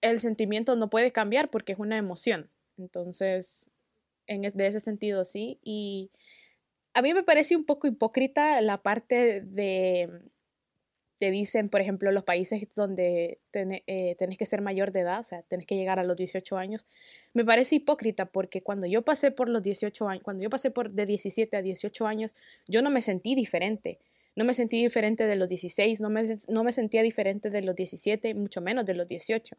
el 0.00 0.20
sentimiento 0.20 0.74
no 0.76 0.88
puede 0.88 1.12
cambiar 1.12 1.50
porque 1.50 1.72
es 1.72 1.78
una 1.78 1.98
emoción. 1.98 2.48
Entonces, 2.78 3.70
en, 4.26 4.42
de 4.42 4.66
ese 4.66 4.80
sentido 4.80 5.24
sí. 5.24 5.58
Y 5.62 6.10
a 6.94 7.02
mí 7.02 7.12
me 7.12 7.22
parece 7.22 7.56
un 7.56 7.64
poco 7.64 7.86
hipócrita 7.86 8.60
la 8.60 8.82
parte 8.82 9.40
de 9.40 10.22
te 11.18 11.30
dicen, 11.30 11.68
por 11.68 11.80
ejemplo, 11.80 12.10
los 12.12 12.24
países 12.24 12.68
donde 12.74 13.40
eh, 13.52 14.16
tenés 14.18 14.38
que 14.38 14.46
ser 14.46 14.60
mayor 14.60 14.90
de 14.92 15.00
edad, 15.00 15.20
o 15.20 15.24
sea, 15.24 15.42
tenés 15.42 15.66
que 15.66 15.76
llegar 15.76 15.98
a 15.98 16.04
los 16.04 16.16
18 16.16 16.56
años, 16.56 16.86
me 17.32 17.44
parece 17.44 17.76
hipócrita 17.76 18.26
porque 18.26 18.62
cuando 18.62 18.86
yo 18.86 19.02
pasé 19.02 19.30
por 19.30 19.48
los 19.48 19.62
18 19.62 20.08
años, 20.08 20.22
cuando 20.22 20.42
yo 20.42 20.50
pasé 20.50 20.70
por 20.70 20.90
de 20.90 21.04
17 21.04 21.56
a 21.56 21.62
18 21.62 22.06
años, 22.06 22.36
yo 22.66 22.82
no 22.82 22.90
me 22.90 23.00
sentí 23.00 23.34
diferente. 23.34 23.98
No 24.36 24.44
me 24.44 24.52
sentí 24.52 24.82
diferente 24.82 25.26
de 25.26 25.36
los 25.36 25.48
16, 25.48 26.00
no 26.00 26.10
me, 26.10 26.24
no 26.48 26.64
me 26.64 26.72
sentía 26.72 27.02
diferente 27.02 27.50
de 27.50 27.62
los 27.62 27.76
17, 27.76 28.34
mucho 28.34 28.60
menos 28.60 28.84
de 28.84 28.94
los 28.94 29.06
18. 29.06 29.56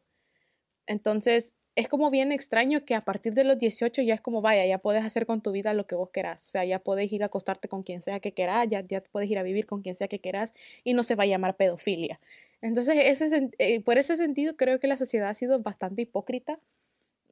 Entonces, 0.87 1.55
es 1.75 1.89
como 1.89 2.09
bien 2.09 2.31
extraño 2.31 2.85
que 2.85 2.95
a 2.95 3.03
partir 3.03 3.33
de 3.33 3.43
los 3.43 3.57
18 3.57 4.01
ya 4.01 4.13
es 4.13 4.21
como, 4.21 4.41
vaya, 4.41 4.65
ya 4.65 4.77
puedes 4.77 5.03
hacer 5.03 5.25
con 5.25 5.41
tu 5.41 5.51
vida 5.51 5.73
lo 5.73 5.87
que 5.87 5.95
vos 5.95 6.09
querás. 6.11 6.45
O 6.45 6.47
sea, 6.49 6.63
ya 6.65 6.79
puedes 6.79 7.11
ir 7.11 7.23
a 7.23 7.27
acostarte 7.27 7.67
con 7.67 7.83
quien 7.83 8.01
sea 8.01 8.19
que 8.19 8.33
querás, 8.33 8.67
ya, 8.69 8.81
ya 8.81 9.01
puedes 9.01 9.29
ir 9.29 9.37
a 9.37 9.43
vivir 9.43 9.65
con 9.65 9.81
quien 9.81 9.95
sea 9.95 10.07
que 10.07 10.19
querás 10.19 10.53
y 10.83 10.93
no 10.93 11.03
se 11.03 11.15
va 11.15 11.23
a 11.23 11.27
llamar 11.27 11.57
pedofilia. 11.57 12.19
Entonces, 12.61 12.95
ese, 12.97 13.49
eh, 13.59 13.81
por 13.81 13.97
ese 13.97 14.15
sentido, 14.15 14.55
creo 14.55 14.79
que 14.79 14.87
la 14.87 14.97
sociedad 14.97 15.29
ha 15.29 15.33
sido 15.33 15.59
bastante 15.59 16.03
hipócrita 16.03 16.57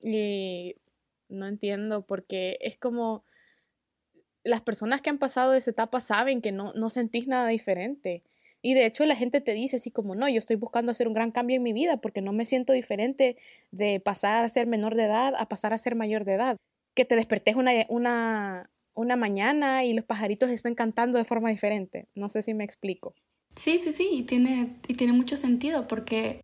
y 0.01 0.75
no 1.29 1.47
entiendo 1.47 2.05
porque 2.05 2.57
es 2.61 2.77
como 2.77 3.23
las 4.43 4.61
personas 4.61 5.01
que 5.01 5.09
han 5.09 5.17
pasado 5.17 5.51
de 5.51 5.59
esa 5.59 5.71
etapa 5.71 6.01
saben 6.01 6.41
que 6.41 6.51
no, 6.51 6.73
no 6.73 6.89
sentís 6.89 7.27
nada 7.27 7.47
diferente. 7.47 8.23
Y 8.65 8.73
de 8.75 8.85
hecho 8.85 9.05
la 9.05 9.17
gente 9.17 9.41
te 9.41 9.53
dice 9.53 9.75
así 9.75 9.91
como, 9.91 10.15
no, 10.15 10.29
yo 10.29 10.39
estoy 10.39 10.55
buscando 10.55 10.91
hacer 10.91 11.07
un 11.07 11.13
gran 11.13 11.31
cambio 11.31 11.57
en 11.57 11.63
mi 11.63 11.73
vida 11.73 11.97
porque 11.97 12.21
no 12.21 12.31
me 12.31 12.45
siento 12.45 12.71
diferente 12.71 13.37
de 13.71 13.99
pasar 13.99 14.45
a 14.45 14.49
ser 14.49 14.67
menor 14.67 14.95
de 14.95 15.03
edad 15.03 15.33
a 15.37 15.49
pasar 15.49 15.73
a 15.73 15.77
ser 15.77 15.95
mayor 15.95 16.23
de 16.23 16.35
edad. 16.35 16.57
Que 16.95 17.03
te 17.03 17.17
despertes 17.17 17.57
una, 17.57 17.71
una, 17.89 18.71
una 18.93 19.17
mañana 19.17 19.83
y 19.83 19.93
los 19.93 20.05
pajaritos 20.05 20.49
están 20.49 20.75
cantando 20.75 21.17
de 21.17 21.25
forma 21.25 21.49
diferente. 21.49 22.07
No 22.15 22.29
sé 22.29 22.41
si 22.41 22.53
me 22.53 22.63
explico. 22.63 23.13
Sí, 23.57 23.77
sí, 23.79 23.91
sí, 23.91 24.07
y 24.11 24.23
tiene, 24.23 24.77
y 24.87 24.93
tiene 24.93 25.11
mucho 25.11 25.35
sentido 25.35 25.85
porque 25.87 26.41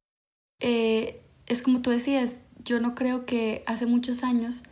eh, 0.60 1.22
es 1.48 1.62
como 1.62 1.82
tú 1.82 1.90
decías, 1.90 2.44
yo 2.66 2.82
no 2.82 2.96
creo 2.96 3.26
que 3.26 3.64
hace 3.66 3.86
muchos 3.86 4.26
años 4.26 4.64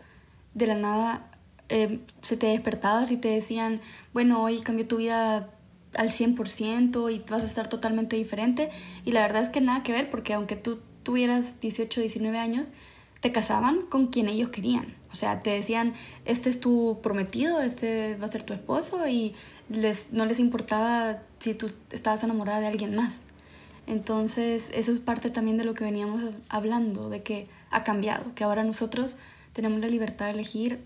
de 0.53 0.67
la 0.67 0.75
nada 0.75 1.31
eh, 1.69 2.01
se 2.21 2.35
te 2.35 2.47
despertabas 2.47 3.09
y 3.11 3.17
te 3.17 3.29
decían, 3.29 3.79
bueno, 4.11 4.43
hoy 4.43 4.59
cambió 4.59 4.85
tu 4.85 4.97
vida 4.97 5.56
al 5.97 6.09
100% 6.09 7.13
y 7.13 7.23
vas 7.29 7.43
a 7.43 7.45
estar 7.45 7.67
totalmente 7.67 8.15
diferente. 8.15 8.69
Y 9.03 9.11
la 9.11 9.21
verdad 9.21 9.41
es 9.41 9.49
que 9.49 9.61
nada 9.61 9.83
que 9.83 9.91
ver, 9.91 10.09
porque 10.09 10.33
aunque 10.33 10.55
tú 10.55 10.79
tuvieras 11.03 11.59
18, 11.59 12.01
19 12.01 12.37
años, 12.37 12.67
te 13.19 13.31
casaban 13.31 13.81
con 13.89 14.07
quien 14.07 14.29
ellos 14.29 14.49
querían. 14.49 14.93
O 15.11 15.15
sea, 15.15 15.39
te 15.39 15.49
decían, 15.49 15.93
este 16.25 16.49
es 16.49 16.59
tu 16.59 16.99
prometido, 17.01 17.61
este 17.61 18.15
va 18.17 18.25
a 18.25 18.29
ser 18.29 18.43
tu 18.43 18.53
esposo 18.53 19.07
y 19.07 19.33
les, 19.69 20.13
no 20.13 20.25
les 20.25 20.39
importaba 20.39 21.23
si 21.39 21.55
tú 21.55 21.71
estabas 21.91 22.23
enamorada 22.23 22.59
de 22.59 22.67
alguien 22.67 22.95
más. 22.95 23.23
Entonces, 23.87 24.69
eso 24.73 24.91
es 24.91 24.99
parte 24.99 25.29
también 25.29 25.57
de 25.57 25.63
lo 25.63 25.73
que 25.73 25.83
veníamos 25.83 26.21
hablando, 26.49 27.09
de 27.09 27.21
que 27.21 27.47
ha 27.71 27.83
cambiado, 27.83 28.35
que 28.35 28.43
ahora 28.43 28.63
nosotros 28.63 29.17
tenemos 29.53 29.79
la 29.79 29.87
libertad 29.87 30.25
de 30.25 30.33
elegir 30.33 30.81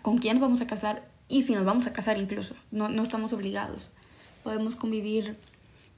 con 0.00 0.18
quién 0.18 0.40
vamos 0.40 0.60
a 0.62 0.66
casar 0.66 1.06
y 1.28 1.42
si 1.42 1.54
nos 1.54 1.64
vamos 1.64 1.86
a 1.86 1.92
casar 1.92 2.18
incluso, 2.18 2.56
no, 2.70 2.88
no 2.88 3.02
estamos 3.02 3.32
obligados 3.32 3.90
podemos 4.42 4.76
convivir 4.76 5.36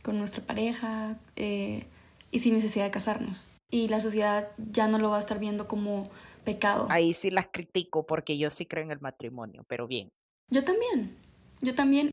con 0.02 0.18
nuestra 0.18 0.42
pareja 0.42 1.16
eh, 1.36 1.86
y 2.30 2.40
sin 2.40 2.54
necesidad 2.54 2.84
de 2.84 2.90
casarnos. 2.90 3.46
Y 3.70 3.88
la 3.88 4.00
sociedad 4.00 4.48
ya 4.58 4.86
no 4.86 4.98
lo 4.98 5.10
va 5.10 5.16
a 5.16 5.20
estar 5.20 5.38
viendo 5.38 5.66
como 5.66 6.08
pecado. 6.44 6.86
Ahí 6.90 7.12
sí 7.14 7.30
las 7.30 7.48
critico 7.50 8.06
porque 8.06 8.38
yo 8.38 8.50
sí 8.50 8.66
creo 8.66 8.84
en 8.84 8.90
el 8.90 9.00
matrimonio, 9.00 9.64
pero 9.66 9.86
bien. 9.86 10.10
Yo 10.50 10.62
también, 10.62 11.16
yo 11.62 11.74
también 11.74 12.10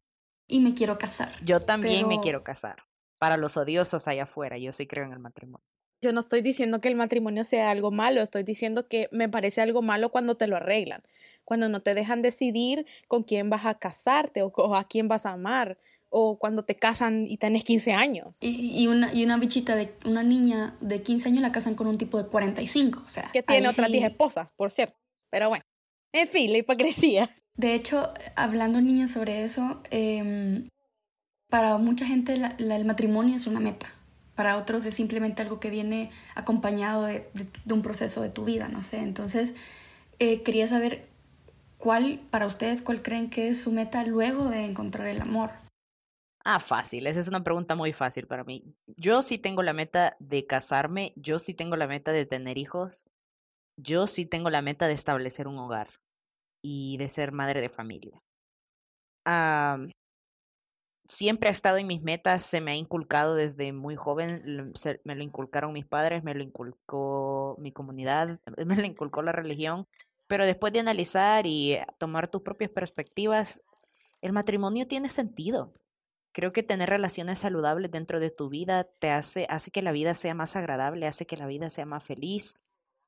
y 0.47 0.59
me 0.59 0.73
quiero 0.73 0.97
casar. 0.97 1.35
Yo 1.43 1.61
también 1.61 2.07
me 2.07 2.19
quiero 2.19 2.43
casar. 2.43 2.83
Para 3.19 3.37
los 3.37 3.57
odiosos 3.57 4.07
allá 4.07 4.23
afuera, 4.23 4.57
yo 4.57 4.71
sí 4.71 4.87
creo 4.87 5.05
en 5.05 5.13
el 5.13 5.19
matrimonio. 5.19 5.63
Yo 6.03 6.13
no 6.13 6.19
estoy 6.19 6.41
diciendo 6.41 6.81
que 6.81 6.89
el 6.89 6.95
matrimonio 6.95 7.43
sea 7.43 7.69
algo 7.69 7.91
malo, 7.91 8.21
estoy 8.21 8.41
diciendo 8.41 8.87
que 8.87 9.07
me 9.11 9.29
parece 9.29 9.61
algo 9.61 9.83
malo 9.83 10.09
cuando 10.09 10.35
te 10.35 10.47
lo 10.47 10.55
arreglan, 10.55 11.03
cuando 11.45 11.69
no 11.69 11.81
te 11.81 11.93
dejan 11.93 12.23
decidir 12.23 12.87
con 13.07 13.21
quién 13.23 13.51
vas 13.51 13.65
a 13.67 13.77
casarte 13.77 14.41
o 14.41 14.75
a 14.75 14.83
quién 14.85 15.07
vas 15.07 15.27
a 15.27 15.33
amar 15.33 15.77
o 16.11 16.37
cuando 16.37 16.63
te 16.63 16.75
casan 16.75 17.25
y 17.25 17.37
tenés 17.37 17.63
15 17.63 17.93
años. 17.93 18.37
Y, 18.41 18.85
una, 18.87 19.13
y 19.13 19.23
una 19.23 19.37
bichita 19.37 19.75
de 19.75 19.93
una 20.05 20.23
niña 20.23 20.75
de 20.81 21.01
15 21.01 21.29
años 21.29 21.41
la 21.41 21.53
casan 21.53 21.73
con 21.73 21.87
un 21.87 21.97
tipo 21.97 22.21
de 22.21 22.27
45, 22.29 23.03
o 23.05 23.09
sea. 23.09 23.31
Que 23.31 23.41
tiene 23.41 23.69
otras 23.69 23.89
10 23.89 24.03
esposas, 24.03 24.51
por 24.51 24.71
cierto. 24.71 24.97
Pero 25.31 25.47
bueno, 25.47 25.63
en 26.11 26.27
fin, 26.27 26.51
la 26.51 26.57
hipocresía. 26.57 27.29
De 27.55 27.73
hecho, 27.73 28.13
hablando 28.35 28.81
niñas 28.81 29.11
sobre 29.11 29.43
eso, 29.43 29.81
em, 29.89 30.67
para 31.49 31.77
mucha 31.77 32.05
gente 32.05 32.33
el 32.33 32.85
matrimonio 32.85 33.35
es 33.35 33.47
una 33.47 33.61
meta. 33.61 33.87
Para 34.35 34.57
otros 34.57 34.85
es 34.85 34.93
simplemente 34.93 35.41
algo 35.41 35.59
que 35.59 35.69
viene 35.69 36.09
acompañado 36.35 37.05
de, 37.05 37.29
un 37.69 37.81
proceso 37.81 38.21
de 38.21 38.29
tu 38.29 38.43
vida, 38.43 38.67
no 38.67 38.83
sé. 38.83 38.97
Entonces, 38.97 39.55
eh, 40.19 40.41
quería 40.41 40.67
saber 40.67 41.07
cuál, 41.77 42.19
para 42.31 42.47
ustedes, 42.47 42.81
cuál 42.81 43.01
creen 43.01 43.29
que 43.29 43.47
es 43.47 43.61
su 43.61 43.71
meta 43.71 44.03
luego 44.03 44.49
de 44.49 44.65
encontrar 44.65 45.07
el 45.07 45.21
amor. 45.21 45.60
Ah, 46.43 46.59
fácil. 46.59 47.05
Esa 47.07 47.19
es 47.19 47.27
una 47.27 47.43
pregunta 47.43 47.75
muy 47.75 47.93
fácil 47.93 48.25
para 48.27 48.43
mí. 48.43 48.63
Yo 48.97 49.21
sí 49.21 49.37
tengo 49.37 49.61
la 49.63 49.73
meta 49.73 50.15
de 50.19 50.45
casarme, 50.47 51.13
yo 51.15 51.37
sí 51.39 51.53
tengo 51.53 51.75
la 51.75 51.87
meta 51.87 52.11
de 52.11 52.25
tener 52.25 52.57
hijos, 52.57 53.05
yo 53.77 54.07
sí 54.07 54.25
tengo 54.25 54.49
la 54.49 54.61
meta 54.61 54.87
de 54.87 54.93
establecer 54.93 55.47
un 55.47 55.59
hogar 55.59 55.89
y 56.63 56.97
de 56.97 57.09
ser 57.09 57.31
madre 57.31 57.61
de 57.61 57.69
familia. 57.69 58.21
siempre 61.07 61.49
ha 61.49 61.51
estado 61.51 61.77
en 61.77 61.87
mis 61.87 62.01
metas, 62.01 62.43
se 62.43 62.61
me 62.61 62.71
ha 62.71 62.75
inculcado 62.75 63.35
desde 63.35 63.73
muy 63.73 63.95
joven, 63.95 64.73
me 65.03 65.15
lo 65.15 65.23
inculcaron 65.23 65.73
mis 65.73 65.85
padres, 65.85 66.23
me 66.23 66.33
lo 66.33 66.43
inculcó 66.43 67.55
mi 67.59 67.71
comunidad, 67.71 68.39
me 68.65 68.75
lo 68.75 68.85
inculcó 68.85 69.21
la 69.21 69.31
religión, 69.31 69.87
pero 70.27 70.45
después 70.45 70.73
de 70.73 70.79
analizar 70.79 71.45
y 71.45 71.77
tomar 71.99 72.29
tus 72.29 72.41
propias 72.41 72.71
perspectivas, 72.71 73.63
el 74.21 74.33
matrimonio 74.33 74.87
tiene 74.87 75.09
sentido 75.09 75.73
Creo 76.33 76.53
que 76.53 76.63
tener 76.63 76.89
relaciones 76.89 77.39
saludables 77.39 77.91
dentro 77.91 78.19
de 78.19 78.31
tu 78.31 78.49
vida 78.49 78.85
te 78.85 79.09
hace, 79.09 79.45
hace 79.49 79.71
que 79.71 79.81
la 79.81 79.91
vida 79.91 80.13
sea 80.13 80.33
más 80.33 80.55
agradable, 80.55 81.07
hace 81.07 81.25
que 81.25 81.37
la 81.37 81.45
vida 81.45 81.69
sea 81.69 81.85
más 81.85 82.03
feliz, 82.03 82.55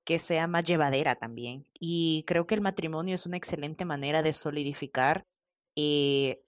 que 0.04 0.20
sea 0.20 0.48
más 0.48 0.66
llevadera 0.66 1.16
también. 1.16 1.68
Y 1.80 2.24
creo 2.28 2.48
que 2.48 2.56
el 2.56 2.62
matrimonio 2.62 3.16
es 3.16 3.26
una 3.26 3.38
excelente 3.38 3.86
manera 3.86 4.22
de 4.24 4.34
solidificar 4.34 5.26
eh, 5.76 6.44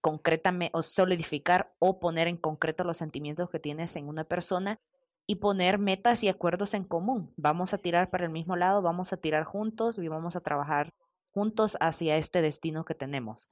concretamente, 0.00 0.76
o 0.76 0.82
solidificar 0.82 1.74
o 1.78 1.98
poner 2.00 2.28
en 2.28 2.36
concreto 2.36 2.84
los 2.84 2.96
sentimientos 2.96 3.50
que 3.50 3.60
tienes 3.60 3.96
en 3.96 4.08
una 4.08 4.24
persona 4.24 4.80
y 5.26 5.36
poner 5.36 5.78
metas 5.78 6.22
y 6.22 6.28
acuerdos 6.28 6.74
en 6.74 6.84
común. 6.84 7.32
Vamos 7.36 7.74
a 7.74 7.78
tirar 7.78 8.10
para 8.10 8.24
el 8.24 8.30
mismo 8.30 8.56
lado, 8.56 8.82
vamos 8.82 9.12
a 9.12 9.16
tirar 9.16 9.44
juntos 9.44 9.98
y 9.98 10.08
vamos 10.08 10.36
a 10.36 10.40
trabajar 10.40 10.94
juntos 11.32 11.76
hacia 11.80 12.16
este 12.16 12.40
destino 12.40 12.84
que 12.84 12.94
tenemos. 12.94 13.50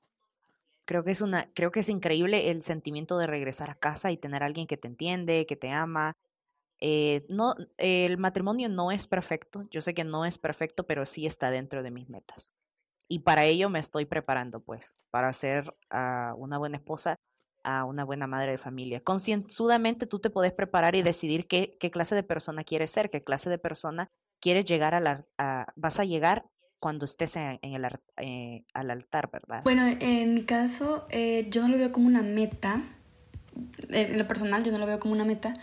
Creo 0.86 1.04
que 1.04 1.10
es 1.10 1.20
una, 1.20 1.50
creo 1.54 1.70
que 1.70 1.80
es 1.80 1.88
increíble 1.88 2.50
el 2.50 2.62
sentimiento 2.62 3.18
de 3.18 3.26
regresar 3.26 3.70
a 3.70 3.74
casa 3.74 4.10
y 4.10 4.16
tener 4.16 4.42
alguien 4.42 4.66
que 4.66 4.76
te 4.76 4.88
entiende, 4.88 5.46
que 5.46 5.56
te 5.56 5.70
ama. 5.70 6.14
Eh, 6.80 7.24
no, 7.28 7.54
el 7.78 8.18
matrimonio 8.18 8.68
no 8.68 8.90
es 8.90 9.06
perfecto. 9.06 9.66
Yo 9.70 9.80
sé 9.80 9.94
que 9.94 10.04
no 10.04 10.24
es 10.24 10.38
perfecto, 10.38 10.86
pero 10.86 11.06
sí 11.06 11.26
está 11.26 11.50
dentro 11.50 11.82
de 11.82 11.90
mis 11.90 12.08
metas. 12.08 12.52
Y 13.08 13.20
para 13.20 13.44
ello 13.44 13.68
me 13.70 13.78
estoy 13.78 14.06
preparando, 14.06 14.60
pues, 14.60 14.96
para 15.10 15.32
ser 15.32 15.74
uh, 15.92 16.34
una 16.36 16.58
buena 16.58 16.76
esposa, 16.76 17.16
a 17.64 17.84
una 17.84 18.04
buena 18.04 18.26
madre 18.26 18.52
de 18.52 18.58
familia. 18.58 19.02
Concienzudamente 19.02 20.06
tú 20.06 20.20
te 20.20 20.30
puedes 20.30 20.52
preparar 20.52 20.94
y 20.96 21.02
decidir 21.02 21.48
qué, 21.48 21.76
qué 21.80 21.90
clase 21.90 22.14
de 22.14 22.22
persona 22.22 22.62
quieres 22.62 22.90
ser, 22.90 23.10
qué 23.10 23.24
clase 23.24 23.50
de 23.50 23.58
persona 23.58 24.08
quieres 24.40 24.66
llegar 24.66 24.94
a 24.94 25.00
la, 25.00 25.20
a, 25.38 25.72
vas 25.74 25.98
a 25.98 26.04
llegar 26.04 26.46
cuando 26.84 27.06
estés 27.06 27.36
en, 27.36 27.58
el, 27.62 27.86
eh, 28.18 28.62
al 28.74 28.90
altar, 28.90 29.30
¿verdad? 29.32 29.62
Bueno, 29.64 29.86
en 29.86 30.34
mi 30.34 30.42
caso, 30.42 31.06
eh, 31.08 31.46
yo 31.48 31.62
no 31.62 31.68
lo 31.68 31.78
veo 31.78 31.90
como 31.92 32.06
una 32.06 32.20
meta. 32.20 32.82
En 33.88 34.18
lo 34.18 34.28
personal, 34.28 34.62
yo 34.64 34.70
no 34.70 34.76
lo 34.76 34.84
veo 34.84 35.00
como 35.00 35.14
una 35.14 35.24
meta. 35.24 35.54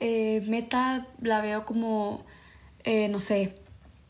Eh, 0.00 0.42
meta 0.48 1.06
la 1.22 1.40
veo 1.40 1.64
como, 1.64 2.26
no 2.84 3.20
sé, 3.20 3.54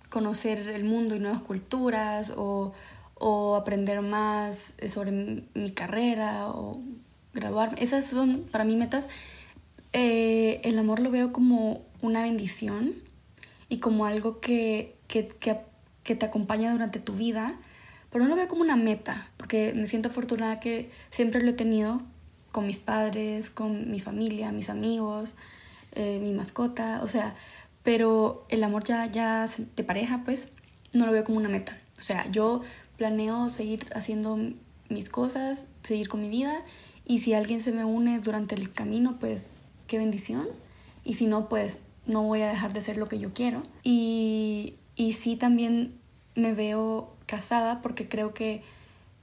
conocer 0.08 0.70
el 0.70 0.84
mundo 0.84 1.14
y 1.14 1.18
nuevas 1.18 1.42
culturas 1.42 2.32
o, 2.34 2.72
o 3.16 3.56
aprender 3.56 4.00
más 4.00 4.72
sobre 4.88 5.10
mi 5.52 5.72
carrera 5.72 6.48
o 6.48 6.80
graduarme. 7.34 7.82
Esas 7.82 8.06
son 8.06 8.46
para 8.50 8.64
mí 8.64 8.76
metas. 8.76 9.10
el 9.92 10.78
amor 10.78 11.00
lo 11.00 11.10
veo 11.10 11.34
como 11.34 11.82
una 12.00 12.22
bendición 12.22 12.94
y 13.68 13.76
como 13.76 14.06
algo 14.06 14.40
que 14.40 14.96
que 16.06 16.14
te 16.14 16.24
acompaña 16.24 16.72
durante 16.72 17.00
tu 17.00 17.14
vida, 17.14 17.54
pero 18.10 18.24
no 18.24 18.30
lo 18.30 18.36
veo 18.36 18.48
como 18.48 18.62
una 18.62 18.76
meta, 18.76 19.28
porque 19.36 19.74
me 19.74 19.86
siento 19.86 20.08
afortunada 20.08 20.60
que 20.60 20.90
siempre 21.10 21.42
lo 21.42 21.50
he 21.50 21.52
tenido 21.52 22.00
con 22.52 22.66
mis 22.66 22.78
padres, 22.78 23.50
con 23.50 23.90
mi 23.90 23.98
familia, 23.98 24.52
mis 24.52 24.70
amigos, 24.70 25.34
eh, 25.92 26.18
mi 26.22 26.32
mascota, 26.32 27.00
o 27.02 27.08
sea, 27.08 27.34
pero 27.82 28.46
el 28.48 28.62
amor 28.64 28.84
ya, 28.84 29.04
ya 29.06 29.46
de 29.76 29.84
pareja, 29.84 30.22
pues, 30.24 30.48
no 30.92 31.06
lo 31.06 31.12
veo 31.12 31.24
como 31.24 31.38
una 31.38 31.48
meta. 31.48 31.78
O 31.98 32.02
sea, 32.02 32.30
yo 32.30 32.62
planeo 32.96 33.50
seguir 33.50 33.86
haciendo 33.94 34.38
mis 34.88 35.08
cosas, 35.08 35.66
seguir 35.82 36.08
con 36.08 36.20
mi 36.20 36.28
vida 36.28 36.62
Y 37.04 37.18
si 37.18 37.34
alguien 37.34 37.60
se 37.60 37.72
me 37.72 37.84
une 37.84 38.20
durante 38.20 38.54
el 38.54 38.72
camino, 38.72 39.16
pues 39.18 39.52
qué 39.86 39.98
bendición. 39.98 40.46
Y 41.04 41.14
si 41.14 41.26
no, 41.26 41.48
pues 41.48 41.80
no 42.06 42.22
voy 42.22 42.42
a 42.42 42.48
dejar 42.48 42.72
de 42.72 42.82
ser 42.82 42.96
lo 42.96 43.06
que 43.06 43.18
yo 43.18 43.32
quiero. 43.32 43.62
Y, 43.84 44.74
y 44.96 45.12
sí 45.12 45.36
también 45.36 45.94
me 46.34 46.52
veo 46.52 47.14
casada 47.26 47.82
porque 47.82 48.08
creo 48.08 48.34
que 48.34 48.62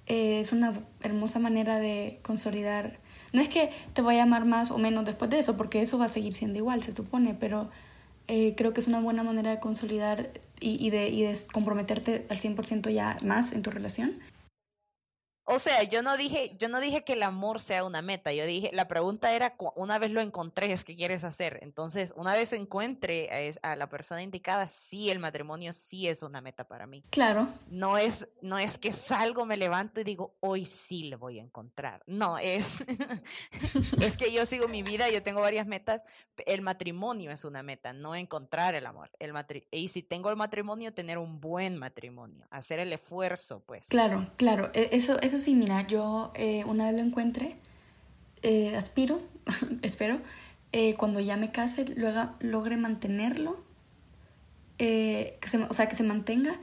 eh, 0.08 0.40
es 0.40 0.52
una 0.52 0.74
hermosa 1.02 1.40
manera 1.40 1.80
de 1.80 2.20
consolidar. 2.22 3.00
No 3.34 3.42
es 3.42 3.50
que 3.50 3.72
te 3.94 4.02
voy 4.02 4.18
a 4.18 4.24
amar 4.24 4.46
más 4.46 4.70
o 4.72 4.78
menos 4.78 5.06
después 5.06 5.32
de 5.32 5.40
eso, 5.40 5.58
porque 5.58 5.82
eso 5.82 5.98
va 5.98 6.06
a 6.06 6.10
seguir 6.10 6.34
siendo 6.34 6.60
igual, 6.60 6.84
se 6.84 6.96
supone, 6.96 7.34
pero 7.34 7.72
eh, 8.28 8.54
creo 8.56 8.74
que 8.74 8.82
es 8.82 8.88
una 8.88 9.02
buena 9.02 9.24
manera 9.24 9.50
de 9.50 9.60
consolidar 9.60 10.30
y, 10.60 10.86
y, 10.86 10.92
de, 10.92 11.10
y 11.10 11.24
de 11.24 11.38
comprometerte 11.52 12.26
al 12.30 12.40
100% 12.40 12.94
ya 12.94 13.18
más 13.24 13.52
en 13.52 13.64
tu 13.64 13.72
relación. 13.72 14.20
O 15.46 15.60
sea, 15.60 15.84
yo 15.84 16.02
no 16.04 16.16
dije, 16.16 16.56
yo 16.58 16.70
no 16.70 16.80
dije 16.80 17.04
que 17.04 17.14
el 17.14 17.24
amor 17.24 17.60
sea 17.60 17.84
una 17.84 18.02
meta. 18.02 18.32
Yo 18.32 18.46
dije, 18.46 18.70
la 18.74 18.88
pregunta 18.88 19.34
era 19.34 19.56
una 19.76 20.00
vez 20.00 20.12
lo 20.12 20.22
encontré, 20.22 20.72
es 20.72 20.86
qué 20.86 20.96
quieres 20.96 21.24
hacer. 21.24 21.60
Entonces, 21.62 22.14
una 22.16 22.34
vez 22.34 22.54
encuentre 22.54 23.56
a, 23.62 23.72
a, 23.72 23.76
la 23.76 23.90
persona 23.90 24.22
indicada, 24.22 24.68
sí, 24.68 25.10
el 25.10 25.20
matrimonio 25.20 25.74
sí 25.74 26.08
es 26.08 26.24
una 26.24 26.40
meta 26.40 26.64
para 26.64 26.88
mí. 26.88 27.04
Claro. 27.10 27.50
No 27.70 27.98
es, 27.98 28.30
no 28.42 28.58
es 28.58 28.78
que 28.78 28.94
salgo, 28.94 29.46
me 29.46 29.58
levanto 29.58 30.00
y 30.00 30.04
digo, 30.04 30.36
hoy 30.40 30.66
sí 30.66 31.04
le 31.04 31.18
voy 31.18 31.40
a 31.40 31.44
encontrar. 31.44 32.04
No, 32.08 32.38
es, 32.38 32.86
es 34.02 34.18
que 34.18 34.32
yo 34.32 34.46
sigo 34.46 34.68
mi 34.68 34.82
vida, 34.82 35.10
yo 35.10 35.24
tengo 35.24 35.42
varias 35.42 35.68
metas. 35.68 36.04
El 36.46 36.62
matrimonio 36.62 37.32
es 37.32 37.44
una 37.44 37.64
meta, 37.64 37.92
no 37.92 38.16
encontrar 38.16 38.76
el 38.76 38.86
amor. 38.86 39.12
El 39.20 39.34
matri 39.34 39.68
y 39.72 39.90
si 39.90 40.04
tengo 40.04 40.30
el 40.30 40.36
matrimonio, 40.36 40.94
tener 40.94 41.18
un 41.18 41.40
buen 41.40 41.78
matrimonio, 41.78 42.48
hacer 42.50 42.80
el 42.80 42.94
esfuerzo, 42.94 43.62
pues. 43.66 43.90
Claro, 43.90 44.32
claro. 44.38 44.72
E, 44.74 44.90
eso, 44.94 45.20
eso 45.22 45.33
eso 45.34 45.44
sí, 45.44 45.56
mira, 45.56 45.88
yo 45.88 46.32
eh, 46.36 46.64
una 46.68 46.86
vez 46.86 46.96
lo 46.96 47.02
encuentre, 47.02 47.56
eh, 48.44 48.76
aspiro, 48.76 49.20
espero, 49.82 50.20
eh, 50.72 50.94
cuando 50.94 51.20
ya 51.20 51.38
me 51.38 51.52
case, 51.52 51.86
luego 51.96 52.30
logre 52.40 52.78
mantenerlo, 52.78 53.64
que 54.78 55.40
se, 55.48 55.58
o 55.58 55.74
sea, 55.74 55.88
que 55.88 55.96
se 55.96 56.04
mantenga 56.04 56.60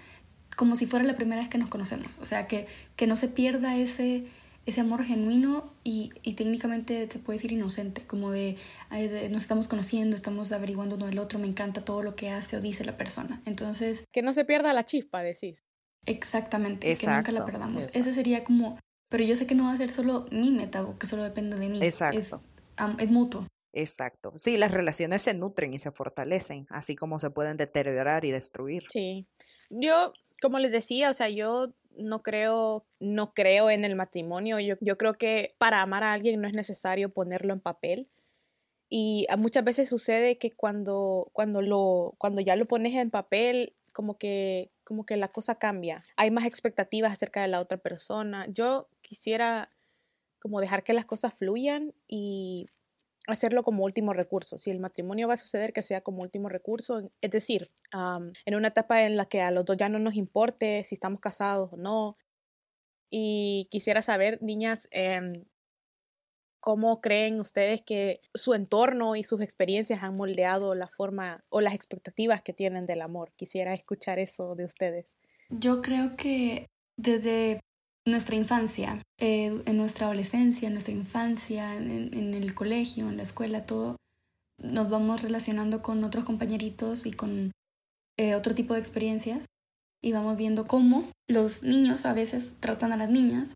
como 0.54 0.76
si 0.76 0.84
fuera 0.84 1.04
la 1.06 1.14
primera 1.16 1.40
vez 1.40 1.48
que 1.48 1.56
nos 1.56 1.70
conocemos. 1.70 2.18
O 2.18 2.26
sea, 2.26 2.46
que, 2.46 2.66
que 2.94 3.06
no 3.06 3.16
se 3.16 3.28
pierda 3.28 3.76
ese, 3.78 4.26
ese 4.66 4.82
amor 4.82 5.04
genuino 5.04 5.72
y, 5.84 6.12
y, 6.22 6.34
técnicamente 6.34 7.08
se 7.10 7.18
puede 7.18 7.38
decir 7.38 7.52
inocente, 7.52 8.02
como 8.06 8.30
de, 8.30 8.58
de, 8.90 9.30
nos 9.30 9.42
estamos 9.42 9.68
conociendo, 9.68 10.14
estamos 10.14 10.52
averiguando 10.52 10.96
uno 10.96 11.06
del 11.06 11.18
otro, 11.18 11.38
me 11.38 11.46
encanta 11.46 11.82
todo 11.84 12.02
lo 12.02 12.14
que 12.14 12.30
hace 12.30 12.56
o 12.56 12.60
dice 12.60 12.84
la 12.84 12.96
persona. 12.96 13.40
Entonces... 13.46 14.04
Que 14.12 14.22
no 14.22 14.34
se 14.34 14.44
pierda 14.44 14.74
la 14.74 14.84
chispa, 14.84 15.22
decís. 15.22 15.64
Exactamente, 16.06 16.92
que 16.92 17.06
nunca 17.06 17.32
la 17.32 17.44
perdamos. 17.44 17.94
Ese 17.94 18.14
sería 18.14 18.44
como, 18.44 18.78
pero 19.08 19.24
yo 19.24 19.36
sé 19.36 19.46
que 19.46 19.54
no 19.54 19.64
va 19.64 19.72
a 19.72 19.76
ser 19.76 19.90
solo 19.90 20.26
mi 20.30 20.50
meta 20.50 20.86
que 20.98 21.06
solo 21.06 21.22
depende 21.22 21.56
de 21.56 21.68
mí. 21.68 21.78
Exacto. 21.82 22.18
Es, 22.18 22.32
um, 22.32 22.96
es 22.98 23.10
mutuo. 23.10 23.46
Exacto. 23.72 24.32
Sí, 24.36 24.56
las 24.56 24.72
relaciones 24.72 25.22
se 25.22 25.34
nutren 25.34 25.74
y 25.74 25.78
se 25.78 25.90
fortalecen, 25.90 26.66
así 26.70 26.96
como 26.96 27.18
se 27.18 27.30
pueden 27.30 27.56
deteriorar 27.56 28.24
y 28.24 28.30
destruir. 28.30 28.84
Sí. 28.88 29.26
Yo, 29.70 30.12
como 30.42 30.58
les 30.58 30.72
decía, 30.72 31.10
o 31.10 31.14
sea, 31.14 31.28
yo 31.28 31.72
no 31.96 32.22
creo, 32.22 32.84
no 32.98 33.32
creo 33.32 33.70
en 33.70 33.84
el 33.84 33.94
matrimonio. 33.94 34.58
Yo, 34.58 34.74
yo 34.80 34.98
creo 34.98 35.14
que 35.14 35.54
para 35.58 35.82
amar 35.82 36.02
a 36.02 36.12
alguien 36.12 36.40
no 36.40 36.48
es 36.48 36.54
necesario 36.54 37.12
ponerlo 37.12 37.52
en 37.52 37.60
papel. 37.60 38.08
Y 38.88 39.26
muchas 39.38 39.62
veces 39.62 39.88
sucede 39.88 40.36
que 40.36 40.50
cuando, 40.50 41.30
cuando, 41.32 41.62
lo, 41.62 42.14
cuando 42.18 42.40
ya 42.40 42.56
lo 42.56 42.66
pones 42.66 42.94
en 42.94 43.10
papel, 43.10 43.74
como 43.92 44.18
que, 44.18 44.72
como 44.90 45.06
que 45.06 45.16
la 45.16 45.28
cosa 45.28 45.54
cambia. 45.54 46.02
Hay 46.16 46.32
más 46.32 46.46
expectativas 46.46 47.12
acerca 47.12 47.42
de 47.42 47.46
la 47.46 47.60
otra 47.60 47.78
persona. 47.78 48.44
Yo 48.48 48.88
quisiera 49.02 49.70
como 50.40 50.60
dejar 50.60 50.82
que 50.82 50.94
las 50.94 51.04
cosas 51.04 51.32
fluyan 51.32 51.94
y 52.08 52.66
hacerlo 53.28 53.62
como 53.62 53.84
último 53.84 54.14
recurso. 54.14 54.58
Si 54.58 54.68
el 54.68 54.80
matrimonio 54.80 55.28
va 55.28 55.34
a 55.34 55.36
suceder, 55.36 55.72
que 55.72 55.82
sea 55.82 56.00
como 56.00 56.22
último 56.22 56.48
recurso. 56.48 57.08
Es 57.20 57.30
decir, 57.30 57.70
en 57.92 58.54
una 58.56 58.66
etapa 58.66 59.04
en 59.04 59.16
la 59.16 59.26
que 59.26 59.42
a 59.42 59.52
los 59.52 59.64
dos 59.64 59.76
ya 59.76 59.88
no 59.88 60.00
nos 60.00 60.16
importe 60.16 60.82
si 60.82 60.96
estamos 60.96 61.20
casados 61.20 61.72
o 61.72 61.76
no. 61.76 62.16
Y 63.10 63.68
quisiera 63.70 64.02
saber, 64.02 64.42
niñas, 64.42 64.88
eh, 64.90 65.44
¿Cómo 66.60 67.00
creen 67.00 67.40
ustedes 67.40 67.80
que 67.82 68.20
su 68.34 68.52
entorno 68.52 69.16
y 69.16 69.24
sus 69.24 69.40
experiencias 69.40 70.02
han 70.02 70.14
moldeado 70.14 70.74
la 70.74 70.88
forma 70.88 71.42
o 71.48 71.62
las 71.62 71.74
expectativas 71.74 72.42
que 72.42 72.52
tienen 72.52 72.84
del 72.84 73.00
amor? 73.00 73.32
Quisiera 73.34 73.72
escuchar 73.72 74.18
eso 74.18 74.54
de 74.54 74.66
ustedes. 74.66 75.06
Yo 75.48 75.80
creo 75.80 76.16
que 76.16 76.66
desde 76.98 77.60
nuestra 78.06 78.36
infancia, 78.36 79.02
eh, 79.18 79.62
en 79.64 79.76
nuestra 79.76 80.06
adolescencia, 80.06 80.66
en 80.66 80.74
nuestra 80.74 80.92
infancia, 80.94 81.76
en, 81.76 82.34
el 82.34 82.54
colegio, 82.54 83.08
en 83.08 83.16
la 83.16 83.22
escuela, 83.22 83.64
todo, 83.64 83.96
nos 84.58 84.90
vamos 84.90 85.22
relacionando 85.22 85.80
con 85.80 86.04
otros 86.04 86.24
compañeritos 86.24 87.06
y 87.06 87.12
con 87.12 87.52
eh, 88.18 88.34
otro 88.34 88.54
tipo 88.54 88.74
de 88.74 88.80
experiencias 88.80 89.46
y 90.02 90.12
vamos 90.12 90.36
viendo 90.36 90.66
cómo 90.66 91.10
los 91.28 91.62
niños 91.62 92.04
a 92.04 92.12
veces 92.12 92.56
tratan 92.60 92.92
a 92.92 92.96
las 92.96 93.10
niñas 93.10 93.54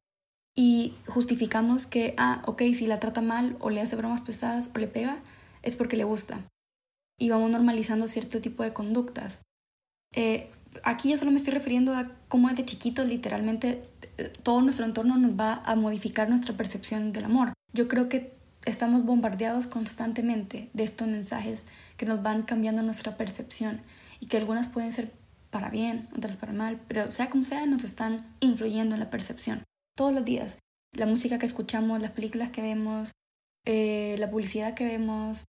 y 0.54 0.94
justificamos 1.06 1.86
que, 1.86 2.14
ah, 2.16 2.42
ok, 2.46 2.62
si 2.74 2.86
la 2.86 3.00
trata 3.00 3.20
mal 3.20 3.56
o 3.60 3.70
le 3.70 3.80
hace 3.80 3.96
bromas 3.96 4.22
pesadas 4.22 4.70
o 4.74 4.78
le 4.78 4.86
pega, 4.86 5.18
es 5.62 5.74
porque 5.74 5.96
le 5.96 6.04
gusta. 6.04 6.40
Y 7.18 7.28
vamos 7.28 7.50
normalizando 7.50 8.06
cierto 8.06 8.40
tipo 8.40 8.62
de 8.62 8.72
conductas. 8.72 9.42
Eh, 10.14 10.50
aquí 10.84 11.10
yo 11.10 11.18
solo 11.18 11.32
me 11.32 11.38
estoy 11.38 11.54
refiriendo 11.54 11.94
a 11.94 12.12
cómo 12.28 12.48
de 12.48 12.64
chiquitos 12.64 13.06
literalmente 13.06 13.82
eh, 14.18 14.32
todo 14.42 14.60
nuestro 14.60 14.84
entorno 14.84 15.16
nos 15.16 15.38
va 15.38 15.62
a 15.64 15.74
modificar 15.74 16.28
nuestra 16.28 16.56
percepción 16.56 17.12
del 17.12 17.24
amor. 17.24 17.52
Yo 17.72 17.88
creo 17.88 18.08
que 18.08 18.32
estamos 18.64 19.04
bombardeados 19.04 19.66
constantemente 19.66 20.70
de 20.72 20.84
estos 20.84 21.08
mensajes 21.08 21.66
que 21.96 22.06
nos 22.06 22.22
van 22.22 22.42
cambiando 22.42 22.82
nuestra 22.82 23.16
percepción 23.16 23.82
y 24.20 24.26
que 24.26 24.36
algunas 24.36 24.68
pueden 24.68 24.92
ser 24.92 25.12
para 25.50 25.70
bien, 25.70 26.08
otras 26.16 26.36
para 26.36 26.52
mal, 26.52 26.80
pero 26.88 27.10
sea 27.10 27.30
como 27.30 27.44
sea, 27.44 27.66
nos 27.66 27.84
están 27.84 28.26
influyendo 28.40 28.94
en 28.94 29.00
la 29.00 29.10
percepción 29.10 29.64
todos 29.94 30.12
los 30.12 30.24
días. 30.24 30.58
La 30.92 31.06
música 31.06 31.38
que 31.38 31.46
escuchamos, 31.46 32.00
las 32.00 32.12
películas 32.12 32.50
que 32.50 32.62
vemos, 32.62 33.12
eh, 33.64 34.16
la 34.18 34.30
publicidad 34.30 34.74
que 34.74 34.84
vemos, 34.84 35.44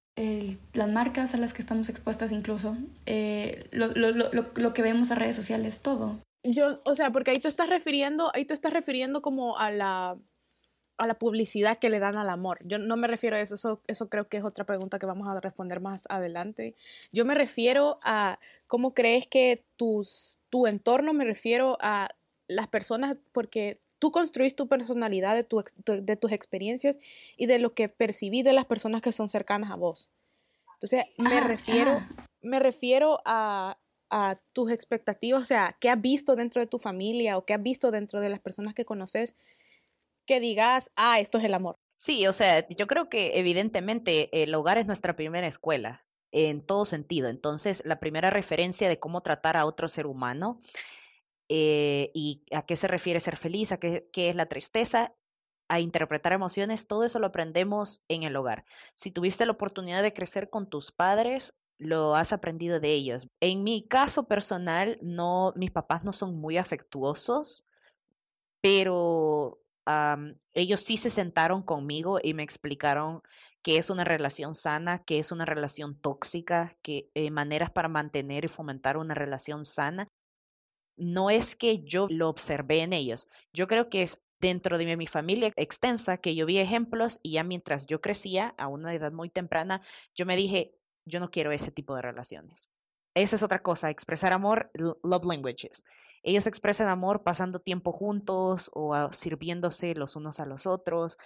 las 0.73 0.89
marcas 0.89 1.33
a 1.33 1.37
las 1.37 1.53
que 1.53 1.61
estamos 1.61 1.89
expuestas 1.89 2.31
incluso, 2.31 2.77
eh, 3.05 3.67
lo, 3.71 4.73
que 4.73 4.81
vemos 4.81 5.11
en 5.11 5.17
redes 5.17 5.35
sociales, 5.35 5.81
todo. 5.81 6.19
Yo, 6.43 6.79
o 6.85 6.95
sea, 6.95 7.11
porque 7.11 7.31
ahí 7.31 7.39
te 7.39 7.47
estás 7.47 7.69
refiriendo, 7.69 8.31
ahí 8.33 8.45
te 8.45 8.53
estás 8.53 8.71
refiriendo 8.71 9.21
como 9.21 9.57
a 9.57 9.71
la, 9.71 10.17
a 10.97 11.07
la 11.07 11.15
publicidad 11.15 11.79
que 11.79 11.89
le 11.89 11.99
dan 11.99 12.17
al 12.17 12.29
amor. 12.29 12.59
Yo 12.63 12.77
no 12.77 12.95
me 12.95 13.07
refiero 13.07 13.35
a 13.35 13.41
eso, 13.41 13.55
eso, 13.55 13.81
eso 13.87 14.09
creo 14.09 14.29
que 14.29 14.37
es 14.37 14.43
otra 14.43 14.65
pregunta 14.65 14.99
que 14.99 15.05
vamos 15.05 15.27
a 15.27 15.39
responder 15.41 15.81
más 15.81 16.05
adelante. 16.09 16.75
Yo 17.11 17.25
me 17.25 17.35
refiero 17.35 17.99
a 18.03 18.39
cómo 18.67 18.93
crees 18.93 19.27
que 19.27 19.65
tus, 19.75 20.39
tu 20.49 20.67
entorno, 20.67 21.13
me 21.13 21.25
refiero 21.25 21.77
a 21.81 22.09
las 22.47 22.67
personas, 22.67 23.17
porque 23.31 23.81
tú 24.05 24.11
construís 24.11 24.55
tu 24.55 24.67
personalidad 24.67 25.33
de, 25.33 25.43
tu, 25.43 25.63
de 25.83 26.15
tus 26.15 26.31
experiencias 26.31 26.99
y 27.37 27.47
de 27.47 27.57
lo 27.57 27.73
que 27.73 27.89
percibí 27.89 28.43
de 28.43 28.53
las 28.53 28.65
personas 28.65 29.01
que 29.01 29.11
son 29.11 29.29
cercanas 29.29 29.71
a 29.71 29.77
vos. 29.77 30.11
Entonces, 30.75 31.05
me 31.17 31.39
refiero, 31.39 32.05
me 32.43 32.59
refiero 32.59 33.19
a, 33.25 33.79
a 34.11 34.39
tus 34.53 34.69
expectativas, 34.69 35.41
o 35.41 35.45
sea, 35.45 35.75
qué 35.79 35.89
has 35.89 35.99
visto 35.99 36.35
dentro 36.35 36.61
de 36.61 36.67
tu 36.67 36.77
familia 36.77 37.35
o 37.35 37.45
qué 37.45 37.55
has 37.55 37.63
visto 37.63 37.89
dentro 37.89 38.19
de 38.19 38.29
las 38.29 38.39
personas 38.39 38.75
que 38.75 38.85
conoces 38.85 39.35
que 40.27 40.39
digas, 40.39 40.91
ah, 40.95 41.19
esto 41.19 41.39
es 41.39 41.43
el 41.45 41.55
amor. 41.55 41.79
Sí, 41.95 42.27
o 42.27 42.33
sea, 42.33 42.67
yo 42.69 42.85
creo 42.85 43.09
que 43.09 43.39
evidentemente 43.39 44.43
el 44.43 44.53
hogar 44.53 44.77
es 44.77 44.85
nuestra 44.85 45.15
primera 45.15 45.47
escuela 45.47 46.05
en 46.31 46.61
todo 46.61 46.85
sentido. 46.85 47.27
Entonces, 47.27 47.81
la 47.87 47.99
primera 47.99 48.29
referencia 48.29 48.87
de 48.87 48.99
cómo 48.99 49.21
tratar 49.21 49.57
a 49.57 49.65
otro 49.65 49.87
ser 49.87 50.05
humano 50.05 50.59
eh, 51.49 52.11
y 52.13 52.43
a 52.51 52.63
qué 52.63 52.75
se 52.75 52.87
refiere 52.87 53.19
ser 53.19 53.37
feliz, 53.37 53.71
a 53.71 53.79
qué, 53.79 54.09
es 54.13 54.35
la 54.35 54.47
tristeza, 54.47 55.13
a 55.67 55.79
interpretar 55.79 56.33
emociones, 56.33 56.87
todo 56.87 57.03
eso 57.03 57.19
lo 57.19 57.27
aprendemos 57.27 58.03
en 58.07 58.23
el 58.23 58.35
hogar. 58.35 58.65
Si 58.93 59.11
tuviste 59.11 59.45
la 59.45 59.51
oportunidad 59.53 60.03
de 60.03 60.13
crecer 60.13 60.49
con 60.49 60.69
tus 60.69 60.91
padres, 60.91 61.57
lo 61.77 62.15
has 62.15 62.33
aprendido 62.33 62.79
de 62.79 62.93
ellos. 62.93 63.27
En 63.41 63.63
mi 63.63 63.85
caso 63.87 64.27
personal, 64.27 64.97
no, 65.01 65.53
mis 65.55 65.71
papás 65.71 66.03
no 66.03 66.13
son 66.13 66.39
muy 66.39 66.57
afectuosos, 66.57 67.65
pero 68.61 69.61
ellos 70.53 70.81
sí 70.81 70.97
se 70.97 71.11
sentaron 71.11 71.61
conmigo 71.61 72.19
y 72.21 72.33
me 72.33 72.41
explicaron 72.41 73.21
qué 73.61 73.77
es 73.77 73.91
una 73.91 74.03
relación 74.03 74.55
sana, 74.55 75.03
qué 75.03 75.19
es 75.19 75.31
una 75.31 75.45
relación 75.45 75.99
tóxica, 75.99 76.75
qué 76.81 77.11
eh, 77.13 77.29
maneras 77.29 77.69
para 77.69 77.87
mantener 77.87 78.45
y 78.45 78.47
fomentar 78.47 78.97
una 78.97 79.13
relación 79.13 79.63
sana 79.63 80.07
no 80.97 81.29
es 81.29 81.55
que 81.55 81.83
yo 81.83 82.07
lo 82.09 82.29
observé 82.29 82.81
en 82.81 82.93
ellos, 82.93 83.27
yo 83.53 83.67
creo 83.67 83.89
que 83.89 84.01
es 84.01 84.21
dentro 84.39 84.77
de 84.77 84.97
mi 84.97 85.07
familia 85.07 85.51
extensa 85.55 86.17
que 86.17 86.35
yo 86.35 86.45
vi 86.45 86.57
ejemplos 86.59 87.19
y 87.23 87.33
ya 87.33 87.43
mientras 87.43 87.85
yo 87.85 88.01
crecía 88.01 88.53
a 88.57 88.67
una 88.67 88.93
edad 88.93 89.11
muy 89.11 89.29
temprana, 89.29 89.81
yo 90.13 90.25
me 90.25 90.35
dije, 90.35 90.75
yo 91.05 91.19
no 91.19 91.31
quiero 91.31 91.51
ese 91.51 91.71
tipo 91.71 91.95
de 91.95 92.01
relaciones. 92.01 92.69
Esa 93.15 93.37
es 93.37 93.43
otra 93.43 93.63
cosa, 93.63 93.89
expresar 93.89 94.33
amor, 94.33 94.71
love 94.73 95.25
languages. 95.25 95.85
Ellos 96.21 96.47
expresan 96.47 96.87
amor 96.87 97.23
pasando 97.23 97.59
tiempo 97.59 97.91
juntos 97.91 98.69
o 98.73 99.11
sirviéndose 99.11 99.95
los 99.95 100.15
unos 100.15 100.39
a 100.39 100.45
los 100.45 100.65
otros 100.65 101.17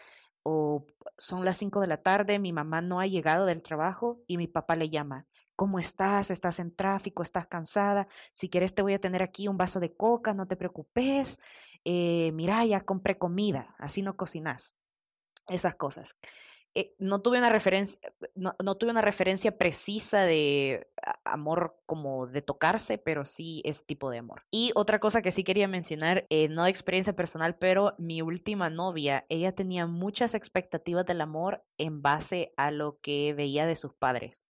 o 0.43 0.85
son 1.17 1.45
las 1.45 1.57
5 1.57 1.81
de 1.81 1.87
la 1.87 2.01
tarde, 2.01 2.39
mi 2.39 2.53
mamá 2.53 2.81
no 2.81 2.99
ha 2.99 3.07
llegado 3.07 3.45
del 3.45 3.63
trabajo 3.63 4.21
y 4.27 4.37
mi 4.37 4.47
papá 4.47 4.75
le 4.75 4.89
llama. 4.89 5.25
¿Cómo 5.59 5.77
estás? 5.77 6.31
¿Estás 6.31 6.59
en 6.59 6.73
tráfico? 6.73 7.21
¿Estás 7.21 7.45
cansada? 7.45 8.07
Si 8.31 8.49
quieres 8.49 8.73
te 8.73 8.81
voy 8.81 8.93
a 8.93 8.99
tener 9.01 9.21
aquí 9.21 9.49
un 9.49 9.57
vaso 9.57 9.81
de 9.81 9.93
coca, 9.93 10.33
no 10.33 10.47
te 10.47 10.55
preocupes. 10.55 11.41
Eh, 11.83 12.31
mira, 12.33 12.63
ya 12.63 12.79
compré 12.85 13.17
comida, 13.17 13.75
así 13.77 14.01
no 14.01 14.15
cocinas. 14.15 14.77
Esas 15.49 15.75
cosas. 15.75 16.15
Eh, 16.75 16.95
no 16.97 17.21
tuve 17.21 17.39
una 17.39 17.49
referencia, 17.49 17.99
no, 18.35 18.53
tuve 18.77 18.91
una 18.91 19.01
referencia 19.01 19.57
precisa 19.57 20.23
de 20.23 20.87
amor 21.25 21.77
como 21.85 22.25
de 22.25 22.41
tocarse, 22.41 22.97
pero 22.97 23.25
sí 23.25 23.61
ese 23.65 23.83
tipo 23.83 24.09
de 24.09 24.19
amor. 24.19 24.43
Y 24.51 24.71
otra 24.75 24.99
cosa 24.99 25.21
que 25.21 25.31
sí 25.31 25.43
quería 25.43 25.67
mencionar, 25.67 26.25
eh, 26.29 26.47
no 26.47 26.63
de 26.63 26.69
experiencia 26.69 27.17
personal, 27.17 27.57
pero 27.57 27.95
mi 27.97 28.21
última 28.21 28.69
novia, 28.69 29.25
ella 29.27 29.53
tenía 29.53 29.87
muchas 29.87 30.35
expectativas 30.35 31.05
del 31.05 31.19
amor 31.19 31.65
en 31.77 32.01
base 32.01 32.53
a 32.55 32.71
lo 32.71 32.97
que 33.01 33.33
veía 33.33 33.65
de 33.65 33.75
sus 33.75 33.93
padres. 33.93 34.45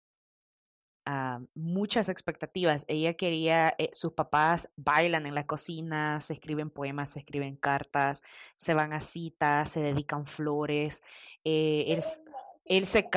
Muchas 1.55 2.09
expectativas. 2.09 2.85
Ella 2.87 3.13
quería, 3.15 3.73
eh, 3.77 3.89
sus 3.93 4.13
papás 4.13 4.69
bailan 4.75 5.25
en 5.25 5.33
la 5.33 5.45
cocina, 5.47 6.21
se 6.21 6.33
escriben 6.33 6.69
poemas, 6.69 7.11
se 7.11 7.19
escriben 7.19 7.55
cartas, 7.55 8.23
se 8.55 8.73
van 8.73 8.93
a 8.93 8.99
citas, 8.99 9.71
se 9.71 9.81
dedican 9.81 10.27
flores. 10.27 11.01
Eh, 11.43 11.85
él, 11.87 11.99
él, 12.65 12.85
se 12.85 13.09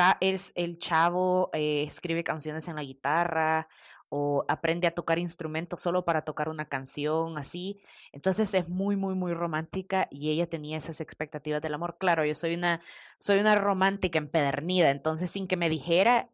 el 0.54 0.78
chavo 0.78 1.50
eh, 1.52 1.84
escribe 1.86 2.24
canciones 2.24 2.66
en 2.68 2.76
la 2.76 2.82
guitarra 2.82 3.68
o 4.08 4.44
aprende 4.48 4.86
a 4.86 4.94
tocar 4.94 5.18
instrumentos 5.18 5.80
solo 5.80 6.04
para 6.04 6.22
tocar 6.22 6.48
una 6.48 6.66
canción, 6.66 7.38
así. 7.38 7.80
Entonces 8.12 8.54
es 8.54 8.68
muy, 8.68 8.96
muy, 8.96 9.14
muy 9.14 9.34
romántica 9.34 10.08
y 10.10 10.30
ella 10.30 10.46
tenía 10.46 10.78
esas 10.78 11.00
expectativas 11.00 11.62
del 11.62 11.74
amor. 11.74 11.96
Claro, 11.98 12.24
yo 12.24 12.34
soy 12.34 12.54
una, 12.54 12.80
soy 13.18 13.38
una 13.40 13.54
romántica 13.54 14.18
empedernida, 14.18 14.90
entonces 14.90 15.30
sin 15.30 15.48
que 15.48 15.56
me 15.56 15.70
dijera, 15.70 16.30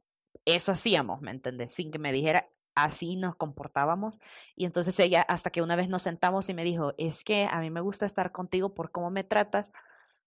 eso 0.49 0.73
hacíamos, 0.73 1.21
¿me 1.21 1.31
entiendes? 1.31 1.75
Sin 1.75 1.91
que 1.91 1.99
me 1.99 2.13
dijera, 2.13 2.49
así 2.75 3.17
nos 3.17 3.37
comportábamos. 3.37 4.21
Y 4.57 4.65
entonces 4.65 4.99
ella, 4.99 5.23
hasta 5.23 5.51
que 5.51 5.63
una 5.63 5.77
vez 5.77 5.89
nos 5.89 6.03
sentamos 6.03 6.49
y 6.49 6.55
me 6.55 6.65
dijo, 6.65 6.95
es 6.97 7.23
que 7.23 7.47
a 7.51 7.61
mí 7.61 7.71
me 7.71 7.81
gusta 7.81 8.07
estar 8.07 8.33
contigo 8.33 8.75
por 8.75 8.91
cómo 8.91 9.11
me 9.11 9.25
tratas, 9.25 9.73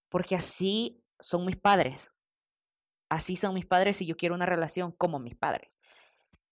porque 0.09 0.35
así 0.35 1.01
son 1.19 1.45
mis 1.45 1.57
padres. 1.57 2.11
Así 3.09 3.35
son 3.35 3.55
mis 3.55 3.65
padres 3.65 4.01
y 4.01 4.05
yo 4.05 4.15
quiero 4.15 4.35
una 4.35 4.45
relación 4.45 4.91
como 4.91 5.19
mis 5.19 5.35
padres. 5.35 5.79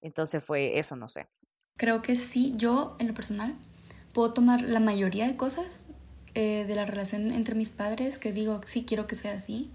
Entonces 0.02 0.44
fue 0.44 0.80
eso, 0.80 0.96
no 0.96 1.08
sé. 1.08 1.30
Creo 1.78 2.02
que 2.02 2.16
sí, 2.16 2.54
yo 2.56 2.96
en 3.00 3.08
lo 3.08 3.14
personal 3.14 3.56
puedo 4.14 4.34
tomar 4.34 4.62
la 4.62 4.80
mayoría 4.80 5.28
de 5.28 5.38
cosas 5.38 5.86
eh, 6.34 6.66
de 6.68 6.76
la 6.76 6.86
relación 6.86 7.32
entre 7.32 7.56
mis 7.56 7.70
padres 7.70 8.18
que 8.18 8.34
digo, 8.34 8.62
sí, 8.66 8.84
quiero 8.86 9.08
que 9.08 9.16
sea 9.16 9.34
así. 9.34 9.72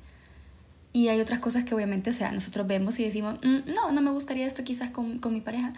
Y 0.94 1.08
hay 1.08 1.20
otras 1.20 1.40
cosas 1.40 1.64
que 1.64 1.74
obviamente, 1.74 2.10
o 2.10 2.12
sea, 2.12 2.30
nosotros 2.30 2.68
vemos 2.68 3.00
y 3.00 3.04
decimos, 3.04 3.34
mm, 3.42 3.74
no, 3.74 3.90
no 3.90 4.00
me 4.00 4.12
gustaría 4.12 4.46
esto 4.46 4.62
quizás 4.62 4.90
con, 4.90 5.18
con 5.18 5.32
mi 5.32 5.40
pareja, 5.40 5.72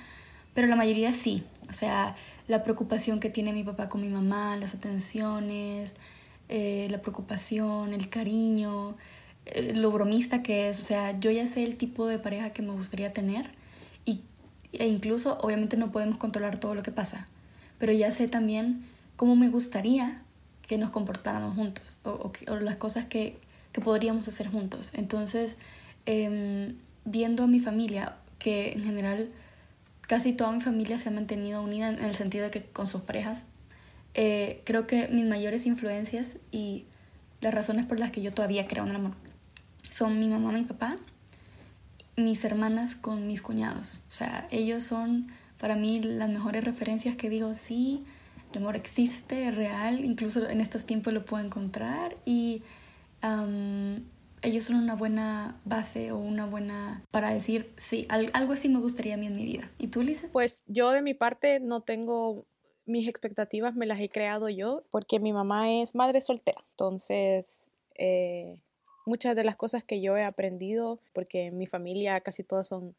pero 0.53 0.69
la 0.69 0.77
mayoría 0.77 1.15
sí. 1.15 1.43
O 1.71 1.73
sea, 1.73 2.15
la 2.49 2.63
preocupación 2.63 3.19
que 3.19 3.31
tiene 3.31 3.55
mi 3.55 3.65
papá 3.65 3.89
con 3.89 4.03
mi 4.03 4.09
mamá, 4.09 4.59
las 4.59 4.75
atenciones, 4.75 5.97
eh, 6.51 6.87
la 6.91 7.01
preocupación, 7.01 7.95
el 7.95 8.11
cariño, 8.11 8.95
eh, 9.47 9.73
lo 9.75 9.91
bromista 9.91 10.43
que 10.43 10.69
es. 10.69 10.81
O 10.81 10.85
sea, 10.85 11.19
yo 11.19 11.31
ya 11.31 11.47
sé 11.47 11.65
el 11.65 11.77
tipo 11.77 12.07
de 12.07 12.19
pareja 12.19 12.51
que 12.51 12.61
me 12.61 12.73
gustaría 12.73 13.15
tener 13.15 13.51
y, 14.05 14.21
e 14.75 14.87
incluso 14.87 15.39
obviamente 15.39 15.79
no 15.79 15.93
podemos 15.93 16.19
controlar 16.19 16.59
todo 16.61 16.75
lo 16.75 16.83
que 16.83 16.93
pasa, 16.93 17.27
pero 17.79 17.91
ya 17.93 18.11
sé 18.11 18.29
también 18.29 18.85
cómo 19.17 19.35
me 19.35 19.49
gustaría 19.49 20.21
que 20.69 20.77
nos 20.77 20.91
comportáramos 20.91 21.55
juntos 21.57 22.01
o, 22.05 22.33
o 22.49 22.57
las 22.57 22.77
cosas 22.77 23.07
que, 23.07 23.39
que 23.77 23.83
podríamos 23.83 24.27
hacer 24.27 24.49
juntos. 24.49 24.91
Entonces, 24.95 25.57
em, 26.07 26.77
viendo 27.05 27.45
a 27.45 27.47
mi 27.47 27.61
familia, 27.61 28.17
que 28.39 28.73
en 28.73 28.83
general 28.83 29.29
casi 30.01 30.33
toda 30.33 30.51
mi 30.53 30.63
familia 30.63 30.97
se 30.97 31.11
ha 31.11 31.13
mantenido 31.13 31.63
unida 31.63 31.91
en 31.91 32.03
el 32.03 32.15
sentido 32.15 32.45
de 32.45 32.51
que 32.51 32.63
con 32.63 32.89
sus 32.89 33.03
parejas, 33.03 33.45
eh, 34.15 34.63
creo 34.65 34.87
que 34.87 35.09
mis 35.09 35.27
mayores 35.27 35.67
influencias 35.67 36.39
y 36.51 36.87
las 37.43 37.53
razones 37.53 37.85
por 37.85 38.01
las 38.01 38.13
que 38.13 38.23
yo 38.23 38.33
todavía 38.33 38.67
creo 38.67 38.85
en 38.85 38.91
el 38.91 38.97
amor 38.97 39.13
son 39.91 40.19
mi 40.19 40.29
mamá, 40.29 40.53
mi 40.53 40.65
papá, 40.65 40.97
mis 42.17 42.43
hermanas 42.47 42.95
con 42.95 43.27
mis 43.27 43.43
cuñados. 43.43 44.03
O 44.09 44.11
sea, 44.11 44.49
ellos 44.51 44.85
son 44.85 45.29
para 45.59 45.77
mí 45.77 46.01
las 46.01 46.31
mejores 46.31 46.65
referencias 46.65 47.15
que 47.17 47.29
digo, 47.29 47.53
sí, 47.53 48.05
el 48.53 48.59
amor 48.59 48.77
existe, 48.77 49.49
es 49.49 49.55
real, 49.55 50.03
incluso 50.03 50.49
en 50.49 50.63
estos 50.63 50.87
tiempos 50.87 51.13
lo 51.13 51.27
puedo 51.27 51.45
encontrar 51.45 52.17
y 52.25 52.63
ellos 54.43 54.65
son 54.65 54.77
una 54.77 54.95
buena 54.95 55.61
base 55.65 56.13
o 56.13 56.19
una 56.19 56.47
buena 56.47 57.05
para 57.11 57.31
decir, 57.31 57.73
sí, 57.77 58.07
algo 58.09 58.53
así 58.53 58.69
me 58.69 58.79
gustaría 58.79 59.15
a 59.15 59.17
mí 59.17 59.27
en 59.27 59.37
mi 59.37 59.45
vida. 59.45 59.71
¿Y 59.79 59.89
tú, 59.89 60.03
Lisa? 60.03 60.29
Pues 60.33 60.65
yo 60.67 60.93
de 60.93 61.03
mi 61.03 61.15
parte 61.15 61.61
no 61.61 61.81
tengo 61.81 62.47
mis 62.87 63.09
expectativas, 63.09 63.75
me 63.75 63.87
las 63.87 64.01
he 64.01 64.09
creado 64.09 64.49
yo 64.49 64.85
porque 64.91 65.19
mi 65.19 65.33
mamá 65.33 65.73
es 65.73 65.95
madre 65.95 66.21
soltera. 66.21 66.65
Entonces, 66.71 67.73
eh, 67.97 68.57
muchas 69.05 69.35
de 69.35 69.45
las 69.45 69.57
cosas 69.57 69.85
que 69.85 70.01
yo 70.01 70.17
he 70.17 70.25
aprendido, 70.25 71.01
porque 71.13 71.51
mi 71.51 71.67
familia 71.67 72.21
casi 72.21 72.45
todas 72.45 72.69
son 72.69 72.95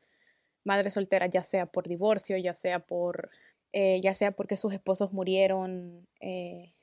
madres 0.64 0.94
solteras, 0.94 1.30
ya 1.30 1.44
sea 1.44 1.66
por 1.66 1.88
divorcio, 1.88 2.38
ya 2.38 2.54
sea 2.54 2.80
por, 2.80 3.30
eh, 3.72 4.02
ya 4.02 4.14
sea 4.14 4.34
porque 4.34 4.58
sus 4.58 4.74
esposos 4.74 5.14
murieron 5.14 6.08
eh, 6.20 6.74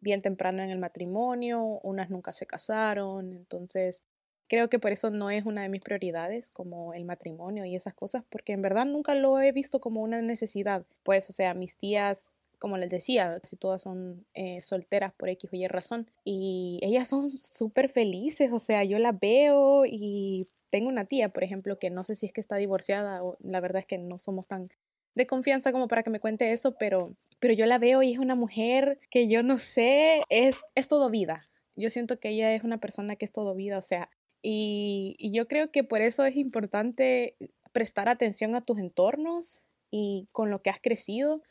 bien 0.00 0.22
temprano 0.22 0.62
en 0.62 0.70
el 0.70 0.78
matrimonio, 0.78 1.80
unas 1.82 2.10
nunca 2.10 2.32
se 2.32 2.46
casaron, 2.46 3.32
entonces 3.32 4.04
creo 4.48 4.68
que 4.68 4.78
por 4.78 4.92
eso 4.92 5.10
no 5.10 5.30
es 5.30 5.44
una 5.44 5.62
de 5.62 5.68
mis 5.68 5.82
prioridades 5.82 6.50
como 6.50 6.94
el 6.94 7.04
matrimonio 7.04 7.64
y 7.64 7.76
esas 7.76 7.94
cosas, 7.94 8.24
porque 8.28 8.52
en 8.54 8.62
verdad 8.62 8.86
nunca 8.86 9.14
lo 9.14 9.38
he 9.40 9.52
visto 9.52 9.80
como 9.80 10.02
una 10.02 10.22
necesidad. 10.22 10.86
Pues, 11.02 11.28
o 11.30 11.32
sea, 11.32 11.54
mis 11.54 11.76
tías, 11.76 12.32
como 12.58 12.78
les 12.78 12.90
decía, 12.90 13.40
si 13.44 13.56
todas 13.56 13.82
son 13.82 14.26
eh, 14.34 14.60
solteras 14.60 15.12
por 15.12 15.28
X 15.28 15.50
o 15.52 15.56
Y 15.56 15.66
razón, 15.66 16.10
y 16.24 16.80
ellas 16.82 17.08
son 17.08 17.30
súper 17.30 17.88
felices, 17.88 18.50
o 18.52 18.58
sea, 18.58 18.84
yo 18.84 18.98
las 18.98 19.18
veo 19.18 19.84
y 19.86 20.48
tengo 20.70 20.88
una 20.88 21.04
tía, 21.04 21.28
por 21.30 21.44
ejemplo, 21.44 21.78
que 21.78 21.90
no 21.90 22.04
sé 22.04 22.14
si 22.14 22.26
es 22.26 22.32
que 22.32 22.40
está 22.40 22.56
divorciada 22.56 23.22
o 23.22 23.36
la 23.40 23.60
verdad 23.60 23.80
es 23.80 23.86
que 23.86 23.98
no 23.98 24.18
somos 24.18 24.48
tan 24.48 24.70
de 25.14 25.26
confianza 25.26 25.72
como 25.72 25.88
para 25.88 26.02
que 26.02 26.10
me 26.10 26.20
cuente 26.20 26.52
eso, 26.52 26.76
pero 26.78 27.14
pero 27.38 27.54
yo 27.54 27.66
la 27.66 27.78
veo 27.78 28.02
y 28.02 28.12
es 28.12 28.18
una 28.18 28.34
mujer 28.34 28.98
que 29.10 29.28
yo 29.28 29.42
no 29.42 29.58
sé, 29.58 30.22
es, 30.28 30.64
es 30.74 30.88
todo 30.88 31.10
vida. 31.10 31.44
Yo 31.76 31.90
siento 31.90 32.18
que 32.18 32.30
ella 32.30 32.54
es 32.54 32.64
una 32.64 32.78
persona 32.78 33.16
que 33.16 33.24
es 33.24 33.32
todo 33.32 33.54
vida, 33.54 33.78
o 33.78 33.82
sea, 33.82 34.10
y, 34.42 35.16
y 35.18 35.32
yo 35.32 35.48
creo 35.48 35.70
que 35.70 35.84
por 35.84 36.00
eso 36.00 36.24
es 36.24 36.36
importante 36.36 37.36
prestar 37.72 38.08
atención 38.08 38.54
a 38.54 38.62
tus 38.64 38.78
entornos 38.78 39.62
y 39.90 40.28
con 40.32 40.50
lo 40.50 40.62
que 40.62 40.70
has 40.70 40.80
crecido, 40.80 41.42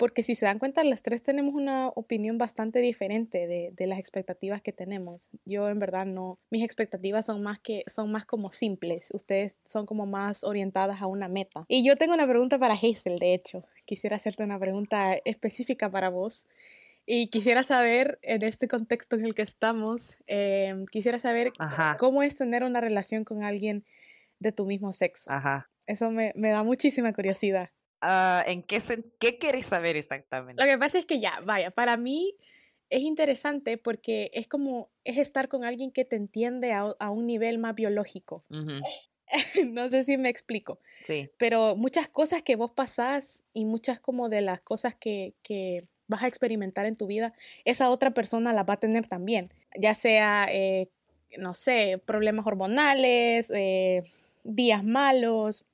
porque 0.00 0.22
si 0.22 0.34
se 0.34 0.46
dan 0.46 0.58
cuenta, 0.58 0.82
las 0.82 1.02
tres 1.02 1.22
tenemos 1.22 1.54
una 1.54 1.88
opinión 1.88 2.38
bastante 2.38 2.78
diferente 2.78 3.46
de, 3.46 3.70
de, 3.74 3.86
las 3.86 3.98
expectativas 3.98 4.62
que 4.62 4.72
tenemos. 4.72 5.28
Yo 5.44 5.68
en 5.68 5.78
verdad 5.78 6.06
no, 6.06 6.38
mis 6.48 6.64
expectativas 6.64 7.26
son 7.26 7.42
más 7.42 7.60
que, 7.60 7.82
son 7.86 8.10
más 8.10 8.24
como 8.24 8.50
simples, 8.50 9.10
ustedes 9.12 9.60
son 9.66 9.84
como 9.84 10.06
más 10.06 10.42
orientadas 10.42 11.02
a 11.02 11.06
una 11.06 11.28
meta. 11.28 11.66
Y 11.68 11.84
yo 11.84 11.96
tengo 11.96 12.14
una 12.14 12.26
pregunta 12.26 12.58
para 12.58 12.72
Hazel, 12.72 13.18
de 13.18 13.34
hecho, 13.34 13.66
quisiera 13.84 14.16
hacerte 14.16 14.42
una 14.42 14.58
pregunta 14.58 15.18
específica 15.26 15.90
para 15.90 16.08
vos. 16.08 16.46
Y 17.04 17.26
quisiera 17.26 17.62
saber, 17.62 18.18
en 18.22 18.42
este 18.42 18.68
contexto 18.68 19.16
en 19.16 19.26
el 19.26 19.34
que 19.34 19.42
estamos, 19.42 20.16
em, 20.26 20.86
quisiera 20.86 21.18
saber 21.18 21.52
cómo 21.98 22.22
es 22.22 22.36
tener 22.36 22.64
una 22.64 22.80
relación 22.80 23.24
con 23.24 23.42
alguien 23.42 23.84
de 24.38 24.52
tu 24.52 24.64
mismo 24.64 24.94
sexo. 24.94 25.30
Ajá. 25.30 25.68
Eso 25.86 26.10
me, 26.10 26.32
me 26.36 26.48
da 26.48 26.62
muchísima 26.62 27.12
curiosidad. 27.12 27.68
Ah, 28.00 28.42
¿En 28.46 28.62
qué, 28.62 28.80
qué 29.18 29.38
quieres 29.38 29.66
saber 29.66 29.96
exactamente? 29.96 30.62
Lo 30.62 30.68
que 30.68 30.78
pasa 30.78 30.98
es 30.98 31.06
que 31.06 31.20
ya, 31.20 31.34
vaya, 31.44 31.70
para 31.70 31.96
mí 31.96 32.34
es 32.88 33.02
interesante 33.02 33.78
porque 33.78 34.30
es 34.34 34.46
como, 34.48 34.90
es 35.04 35.18
estar 35.18 35.48
con 35.48 35.64
alguien 35.64 35.92
que 35.92 36.04
te 36.04 36.16
entiende 36.16 36.72
a, 36.72 37.10
un 37.10 37.26
nivel 37.26 37.58
más 37.58 37.74
biológico. 37.74 38.44
no 39.66 39.88
sé 39.88 40.04
si 40.04 40.18
me 40.18 40.28
explico. 40.28 40.80
Sí. 41.02 41.30
Pero 41.38 41.76
muchas 41.76 42.08
cosas 42.08 42.42
que 42.42 42.56
vos 42.56 42.72
pasás 42.72 43.44
y 43.52 43.64
muchas 43.64 44.00
como 44.00 44.28
de 44.28 44.40
las 44.40 44.60
cosas 44.60 44.94
que, 44.96 45.34
que 45.42 45.86
vas 46.08 46.24
a 46.24 46.28
experimentar 46.28 46.86
en 46.86 46.96
tu 46.96 47.06
vida, 47.06 47.32
esa 47.64 47.88
otra 47.88 48.10
persona 48.10 48.52
la 48.52 48.64
va 48.64 48.74
a 48.74 48.80
tener 48.80 49.06
también. 49.06 49.52
Ya 49.78 49.94
sea, 49.94 50.48
eh, 50.50 50.88
no 51.38 51.54
sé, 51.54 52.02
problemas 52.04 52.46
hormonales, 52.46 53.52
eh, 53.54 54.02
días 54.42 54.84
malos, 54.84 55.66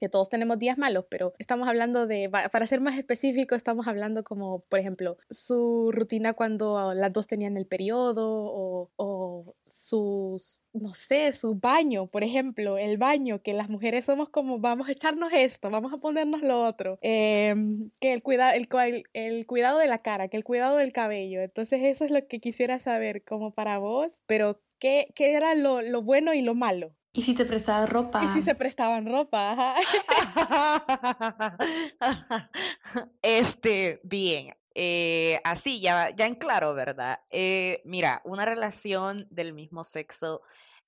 que 0.00 0.08
todos 0.08 0.28
tenemos 0.28 0.58
días 0.58 0.78
malos, 0.78 1.06
pero 1.08 1.32
estamos 1.38 1.68
hablando 1.68 2.06
de, 2.06 2.30
para 2.30 2.66
ser 2.66 2.80
más 2.80 2.98
específico, 2.98 3.54
estamos 3.54 3.86
hablando 3.86 4.24
como, 4.24 4.60
por 4.68 4.78
ejemplo, 4.78 5.16
su 5.30 5.90
rutina 5.92 6.34
cuando 6.34 6.94
las 6.94 7.12
dos 7.12 7.26
tenían 7.26 7.56
el 7.56 7.66
periodo 7.66 8.26
o, 8.28 8.90
o 8.96 9.54
sus, 9.64 10.62
no 10.72 10.92
sé, 10.92 11.32
su 11.32 11.54
baño, 11.54 12.06
por 12.06 12.24
ejemplo, 12.24 12.78
el 12.78 12.98
baño, 12.98 13.42
que 13.42 13.52
las 13.52 13.70
mujeres 13.70 14.04
somos 14.04 14.28
como, 14.28 14.58
vamos 14.58 14.88
a 14.88 14.92
echarnos 14.92 15.32
esto, 15.32 15.70
vamos 15.70 15.92
a 15.92 15.98
ponernos 15.98 16.42
lo 16.42 16.62
otro, 16.62 16.98
em, 17.02 17.90
que 18.00 18.12
el, 18.12 18.22
cuida, 18.22 18.54
el, 18.54 18.68
el 19.12 19.46
cuidado 19.46 19.78
de 19.78 19.86
la 19.86 20.02
cara, 20.02 20.28
que 20.28 20.36
el 20.36 20.44
cuidado 20.44 20.76
del 20.76 20.92
cabello, 20.92 21.40
entonces 21.42 21.82
eso 21.82 22.04
es 22.04 22.10
lo 22.10 22.26
que 22.26 22.40
quisiera 22.40 22.78
saber 22.78 23.24
como 23.24 23.52
para 23.52 23.78
vos, 23.78 24.22
pero 24.26 24.60
¿Qué, 24.78 25.12
qué 25.14 25.34
era 25.34 25.54
lo, 25.54 25.80
lo, 25.80 26.02
bueno 26.02 26.34
y 26.34 26.42
lo 26.42 26.54
malo? 26.54 26.94
¿Y 27.16 27.22
si 27.22 27.32
te 27.32 27.44
prestaban 27.44 27.86
ropa? 27.86 28.24
¿Y 28.24 28.28
si 28.28 28.42
se 28.42 28.56
prestaban 28.56 29.06
ropa? 29.06 29.76
este, 33.22 34.00
bien. 34.02 34.52
Eh, 34.74 35.40
así, 35.44 35.80
ya, 35.80 36.10
ya 36.10 36.26
en 36.26 36.34
claro, 36.34 36.74
¿verdad? 36.74 37.20
Eh, 37.30 37.82
mira, 37.84 38.20
una 38.24 38.44
relación 38.44 39.28
del 39.30 39.54
mismo 39.54 39.84
sexo 39.84 40.42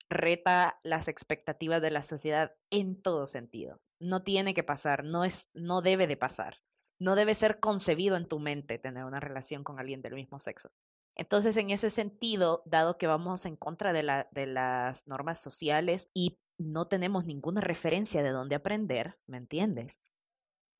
reta 0.09 0.77
las 0.83 1.07
expectativas 1.07 1.81
de 1.81 1.91
la 1.91 2.03
sociedad 2.03 2.53
en 2.71 3.01
todo 3.01 3.25
sentido. 3.25 3.79
No 3.99 4.21
tiene 4.21 4.53
que 4.53 4.63
pasar, 4.63 5.05
no, 5.05 5.23
es, 5.23 5.49
no 5.53 5.81
debe 5.81 6.07
de 6.07 6.17
pasar. 6.17 6.57
No 6.99 7.15
debe 7.15 7.35
ser 7.35 7.61
concebido 7.61 8.17
en 8.17 8.27
tu 8.27 8.39
mente 8.39 8.79
tener 8.79 9.05
una 9.05 9.21
relación 9.21 9.63
con 9.63 9.79
alguien 9.79 10.01
del 10.01 10.15
mismo 10.15 10.41
sexo. 10.41 10.71
Entonces, 11.17 11.57
en 11.57 11.71
ese 11.71 11.89
sentido, 11.89 12.61
dado 12.65 12.97
que 12.97 13.07
vamos 13.07 13.45
en 13.45 13.55
contra 13.55 13.91
de, 13.91 14.03
la, 14.03 14.27
de 14.31 14.45
las 14.45 15.07
normas 15.07 15.39
sociales 15.39 16.09
y 16.13 16.37
no 16.59 16.87
tenemos 16.87 17.25
ninguna 17.25 17.59
referencia 17.59 18.21
de 18.21 18.29
dónde 18.29 18.55
aprender, 18.55 19.17
¿me 19.25 19.37
entiendes? 19.37 19.99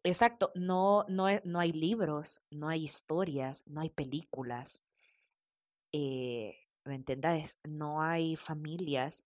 Exacto, 0.03 0.51
no, 0.55 1.05
no, 1.09 1.27
no 1.43 1.59
hay 1.59 1.71
libros, 1.71 2.41
no 2.51 2.69
hay 2.69 2.83
historias, 2.83 3.65
no 3.67 3.81
hay 3.81 3.89
películas. 3.89 4.83
Eh, 5.91 6.55
¿Me 6.85 6.95
entiendes? 6.95 7.59
No 7.63 8.01
hay 8.01 8.35
familias 8.35 9.25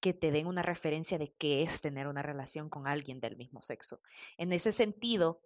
que 0.00 0.12
te 0.12 0.30
den 0.30 0.46
una 0.46 0.62
referencia 0.62 1.16
de 1.16 1.32
qué 1.32 1.62
es 1.62 1.80
tener 1.80 2.08
una 2.08 2.22
relación 2.22 2.68
con 2.68 2.86
alguien 2.86 3.20
del 3.20 3.36
mismo 3.36 3.62
sexo. 3.62 4.00
En 4.36 4.52
ese 4.52 4.72
sentido, 4.72 5.40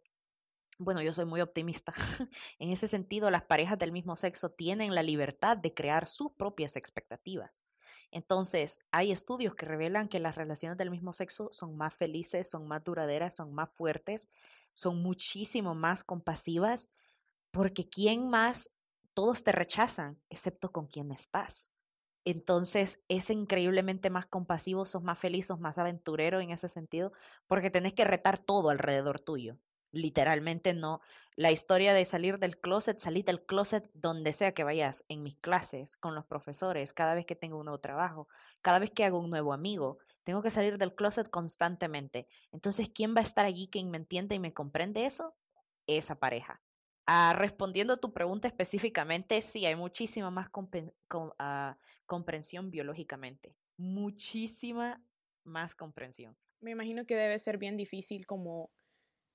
bueno, 0.78 1.02
yo 1.02 1.12
soy 1.12 1.24
muy 1.24 1.40
optimista. 1.40 1.92
en 2.58 2.70
ese 2.70 2.88
sentido, 2.88 3.30
las 3.30 3.42
parejas 3.42 3.78
del 3.78 3.92
mismo 3.92 4.16
sexo 4.16 4.50
tienen 4.50 4.94
la 4.94 5.02
libertad 5.02 5.56
de 5.56 5.74
crear 5.74 6.08
sus 6.08 6.32
propias 6.32 6.76
expectativas. 6.76 7.62
Entonces, 8.10 8.78
hay 8.90 9.12
estudios 9.12 9.54
que 9.54 9.66
revelan 9.66 10.08
que 10.08 10.18
las 10.18 10.36
relaciones 10.36 10.78
del 10.78 10.90
mismo 10.90 11.12
sexo 11.12 11.48
son 11.52 11.76
más 11.76 11.94
felices, 11.94 12.48
son 12.48 12.66
más 12.66 12.84
duraderas, 12.84 13.34
son 13.34 13.52
más 13.54 13.70
fuertes, 13.70 14.28
son 14.72 15.02
muchísimo 15.02 15.74
más 15.74 16.04
compasivas, 16.04 16.88
porque 17.50 17.88
¿quién 17.88 18.28
más 18.28 18.70
todos 19.18 19.42
te 19.42 19.50
rechazan, 19.50 20.16
excepto 20.30 20.70
con 20.70 20.86
quien 20.86 21.10
estás. 21.10 21.72
Entonces 22.24 23.02
es 23.08 23.30
increíblemente 23.30 24.10
más 24.10 24.26
compasivo, 24.26 24.86
sos 24.86 25.02
más 25.02 25.18
feliz, 25.18 25.46
sos 25.46 25.58
más 25.58 25.76
aventurero 25.76 26.40
en 26.40 26.52
ese 26.52 26.68
sentido, 26.68 27.12
porque 27.48 27.68
tenés 27.68 27.94
que 27.94 28.04
retar 28.04 28.38
todo 28.38 28.70
alrededor 28.70 29.18
tuyo. 29.18 29.58
Literalmente 29.90 30.74
no. 30.74 31.00
La 31.34 31.50
historia 31.50 31.94
de 31.94 32.04
salir 32.04 32.38
del 32.38 32.58
closet, 32.58 32.98
salir 32.98 33.24
del 33.24 33.44
closet 33.44 33.90
donde 33.94 34.32
sea 34.32 34.52
que 34.52 34.64
vayas, 34.64 35.04
en 35.08 35.22
mis 35.22 35.36
clases, 35.36 35.96
con 35.96 36.14
los 36.14 36.26
profesores, 36.26 36.92
cada 36.92 37.14
vez 37.14 37.24
que 37.24 37.36
tengo 37.36 37.58
un 37.58 37.66
nuevo 37.66 37.80
trabajo, 37.80 38.28
cada 38.60 38.78
vez 38.78 38.90
que 38.90 39.04
hago 39.04 39.18
un 39.18 39.30
nuevo 39.30 39.52
amigo, 39.52 39.98
tengo 40.24 40.42
que 40.42 40.50
salir 40.50 40.76
del 40.76 40.94
closet 40.94 41.30
constantemente. 41.30 42.26
Entonces, 42.52 42.90
¿quién 42.90 43.14
va 43.14 43.20
a 43.20 43.22
estar 43.22 43.46
allí 43.46 43.68
quien 43.68 43.90
me 43.90 43.96
entiende 43.96 44.34
y 44.34 44.38
me 44.38 44.52
comprende 44.52 45.06
eso? 45.06 45.34
Esa 45.86 46.18
pareja. 46.18 46.60
Ah, 47.06 47.34
respondiendo 47.34 47.94
a 47.94 47.96
tu 47.96 48.12
pregunta 48.12 48.48
específicamente, 48.48 49.40
sí, 49.40 49.64
hay 49.64 49.74
muchísima 49.74 50.30
más 50.30 50.50
ah, 51.38 51.78
comprensión 52.04 52.70
biológicamente. 52.70 53.56
Muchísima 53.78 55.02
más 55.44 55.74
comprensión. 55.74 56.36
Me 56.60 56.72
imagino 56.72 57.06
que 57.06 57.16
debe 57.16 57.38
ser 57.38 57.56
bien 57.56 57.78
difícil 57.78 58.26
como 58.26 58.70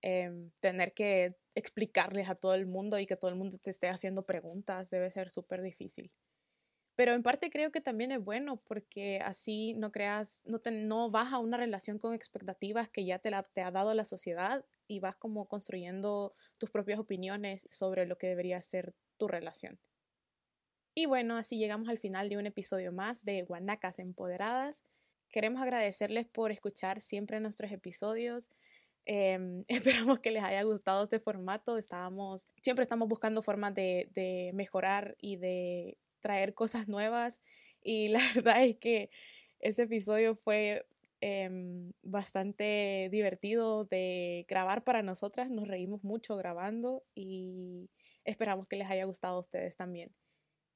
em, 0.03 0.51
tener 0.59 0.93
que 0.93 1.35
explicarles 1.55 2.29
a 2.29 2.35
todo 2.35 2.53
el 2.53 2.67
mundo 2.67 2.99
y 2.99 3.07
que 3.07 3.15
todo 3.15 3.31
el 3.31 3.37
mundo 3.37 3.57
te 3.57 3.71
esté 3.71 3.89
haciendo 3.89 4.25
preguntas. 4.25 4.91
Debe 4.91 5.09
ser 5.09 5.31
súper 5.31 5.63
difícil. 5.63 6.11
Pero 6.95 7.13
en 7.13 7.23
parte 7.23 7.49
creo 7.49 7.71
que 7.71 7.81
también 7.81 8.11
es 8.11 8.23
bueno 8.23 8.57
porque 8.57 9.19
así 9.23 9.73
no 9.73 9.91
creas, 9.91 10.43
no, 10.45 10.59
te, 10.59 10.69
no 10.69 11.09
vas 11.09 11.33
a 11.33 11.39
una 11.39 11.57
relación 11.57 11.97
con 11.97 12.13
expectativas 12.13 12.87
que 12.89 13.03
ya 13.03 13.17
te, 13.17 13.31
la, 13.31 13.41
te 13.41 13.61
ha 13.61 13.71
dado 13.71 13.95
la 13.95 14.05
sociedad 14.05 14.63
y 14.87 14.99
vas 14.99 15.15
como 15.15 15.47
construyendo 15.47 16.35
tus 16.59 16.69
propias 16.69 16.99
opiniones 16.99 17.67
sobre 17.71 18.05
lo 18.05 18.19
que 18.19 18.27
debería 18.27 18.61
ser 18.61 18.93
tu 19.17 19.27
relación. 19.27 19.79
Y 20.93 21.07
bueno, 21.07 21.37
así 21.37 21.57
llegamos 21.57 21.89
al 21.89 21.97
final 21.97 22.29
de 22.29 22.37
un 22.37 22.45
episodio 22.45 22.91
más 22.91 23.25
de 23.25 23.41
Guanacas 23.41 23.97
Empoderadas. 23.97 24.83
Queremos 25.29 25.63
agradecerles 25.63 26.27
por 26.27 26.51
escuchar 26.51 27.01
siempre 27.01 27.39
nuestros 27.39 27.71
episodios. 27.71 28.51
Em, 29.05 29.63
esperamos 29.67 30.19
que 30.19 30.31
les 30.31 30.43
haya 30.43 30.63
gustado 30.63 31.03
este 31.03 31.19
formato. 31.19 31.77
Estábamos, 31.77 32.47
siempre 32.61 32.83
estamos 32.83 33.07
buscando 33.09 33.41
formas 33.41 33.73
de, 33.73 34.09
de 34.13 34.51
mejorar 34.53 35.15
y 35.19 35.37
de 35.37 35.97
traer 36.19 36.53
cosas 36.53 36.87
nuevas 36.87 37.41
y 37.83 38.07
la 38.09 38.19
verdad 38.33 38.63
es 38.63 38.77
que 38.77 39.09
ese 39.59 39.83
episodio 39.83 40.35
fue 40.35 40.85
em, 41.21 41.91
bastante 42.01 43.09
divertido 43.11 43.85
de 43.85 44.45
grabar 44.47 44.83
para 44.83 45.03
nosotras, 45.03 45.49
nos 45.49 45.67
reímos 45.67 46.03
mucho 46.03 46.35
grabando 46.35 47.03
y 47.15 47.89
esperamos 48.25 48.67
que 48.67 48.77
les 48.77 48.89
haya 48.89 49.05
gustado 49.05 49.37
a 49.37 49.39
ustedes 49.39 49.77
también. 49.77 50.09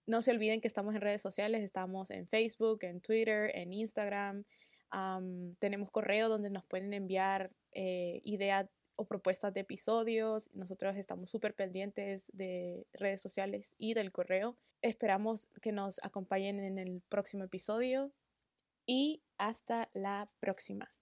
No 0.05 0.21
se 0.21 0.31
olviden 0.31 0.61
que 0.61 0.69
estamos 0.69 0.95
en 0.95 1.01
redes 1.01 1.21
sociales, 1.21 1.63
estamos 1.63 2.11
en 2.11 2.27
Facebook, 2.27 2.79
en 2.83 3.01
Twitter, 3.01 3.51
en 3.55 3.73
Instagram, 3.73 4.45
tenemos 5.59 5.91
correo 5.91 6.29
donde 6.29 6.49
nos 6.49 6.65
pueden 6.65 6.93
enviar 6.93 7.51
eh, 7.79 8.21
ideas 8.23 8.67
o 8.95 9.05
propuestas 9.05 9.53
de 9.53 9.59
episodios. 9.59 10.49
Nosotros 10.53 10.97
estamos 10.97 11.29
súper 11.29 11.53
pendientes 11.53 12.31
de 12.33 12.87
redes 12.91 13.21
sociales 13.21 13.75
y 13.77 13.93
del 13.93 14.11
correo. 14.11 14.57
Esperamos 14.81 15.47
que 15.61 15.71
nos 15.71 16.03
acompañen 16.03 16.59
en 16.59 16.79
el 16.79 17.03
próximo 17.07 17.43
episodio 17.43 18.11
y 18.87 19.21
hasta 19.37 19.89
la 19.93 20.31
próxima. 20.39 20.96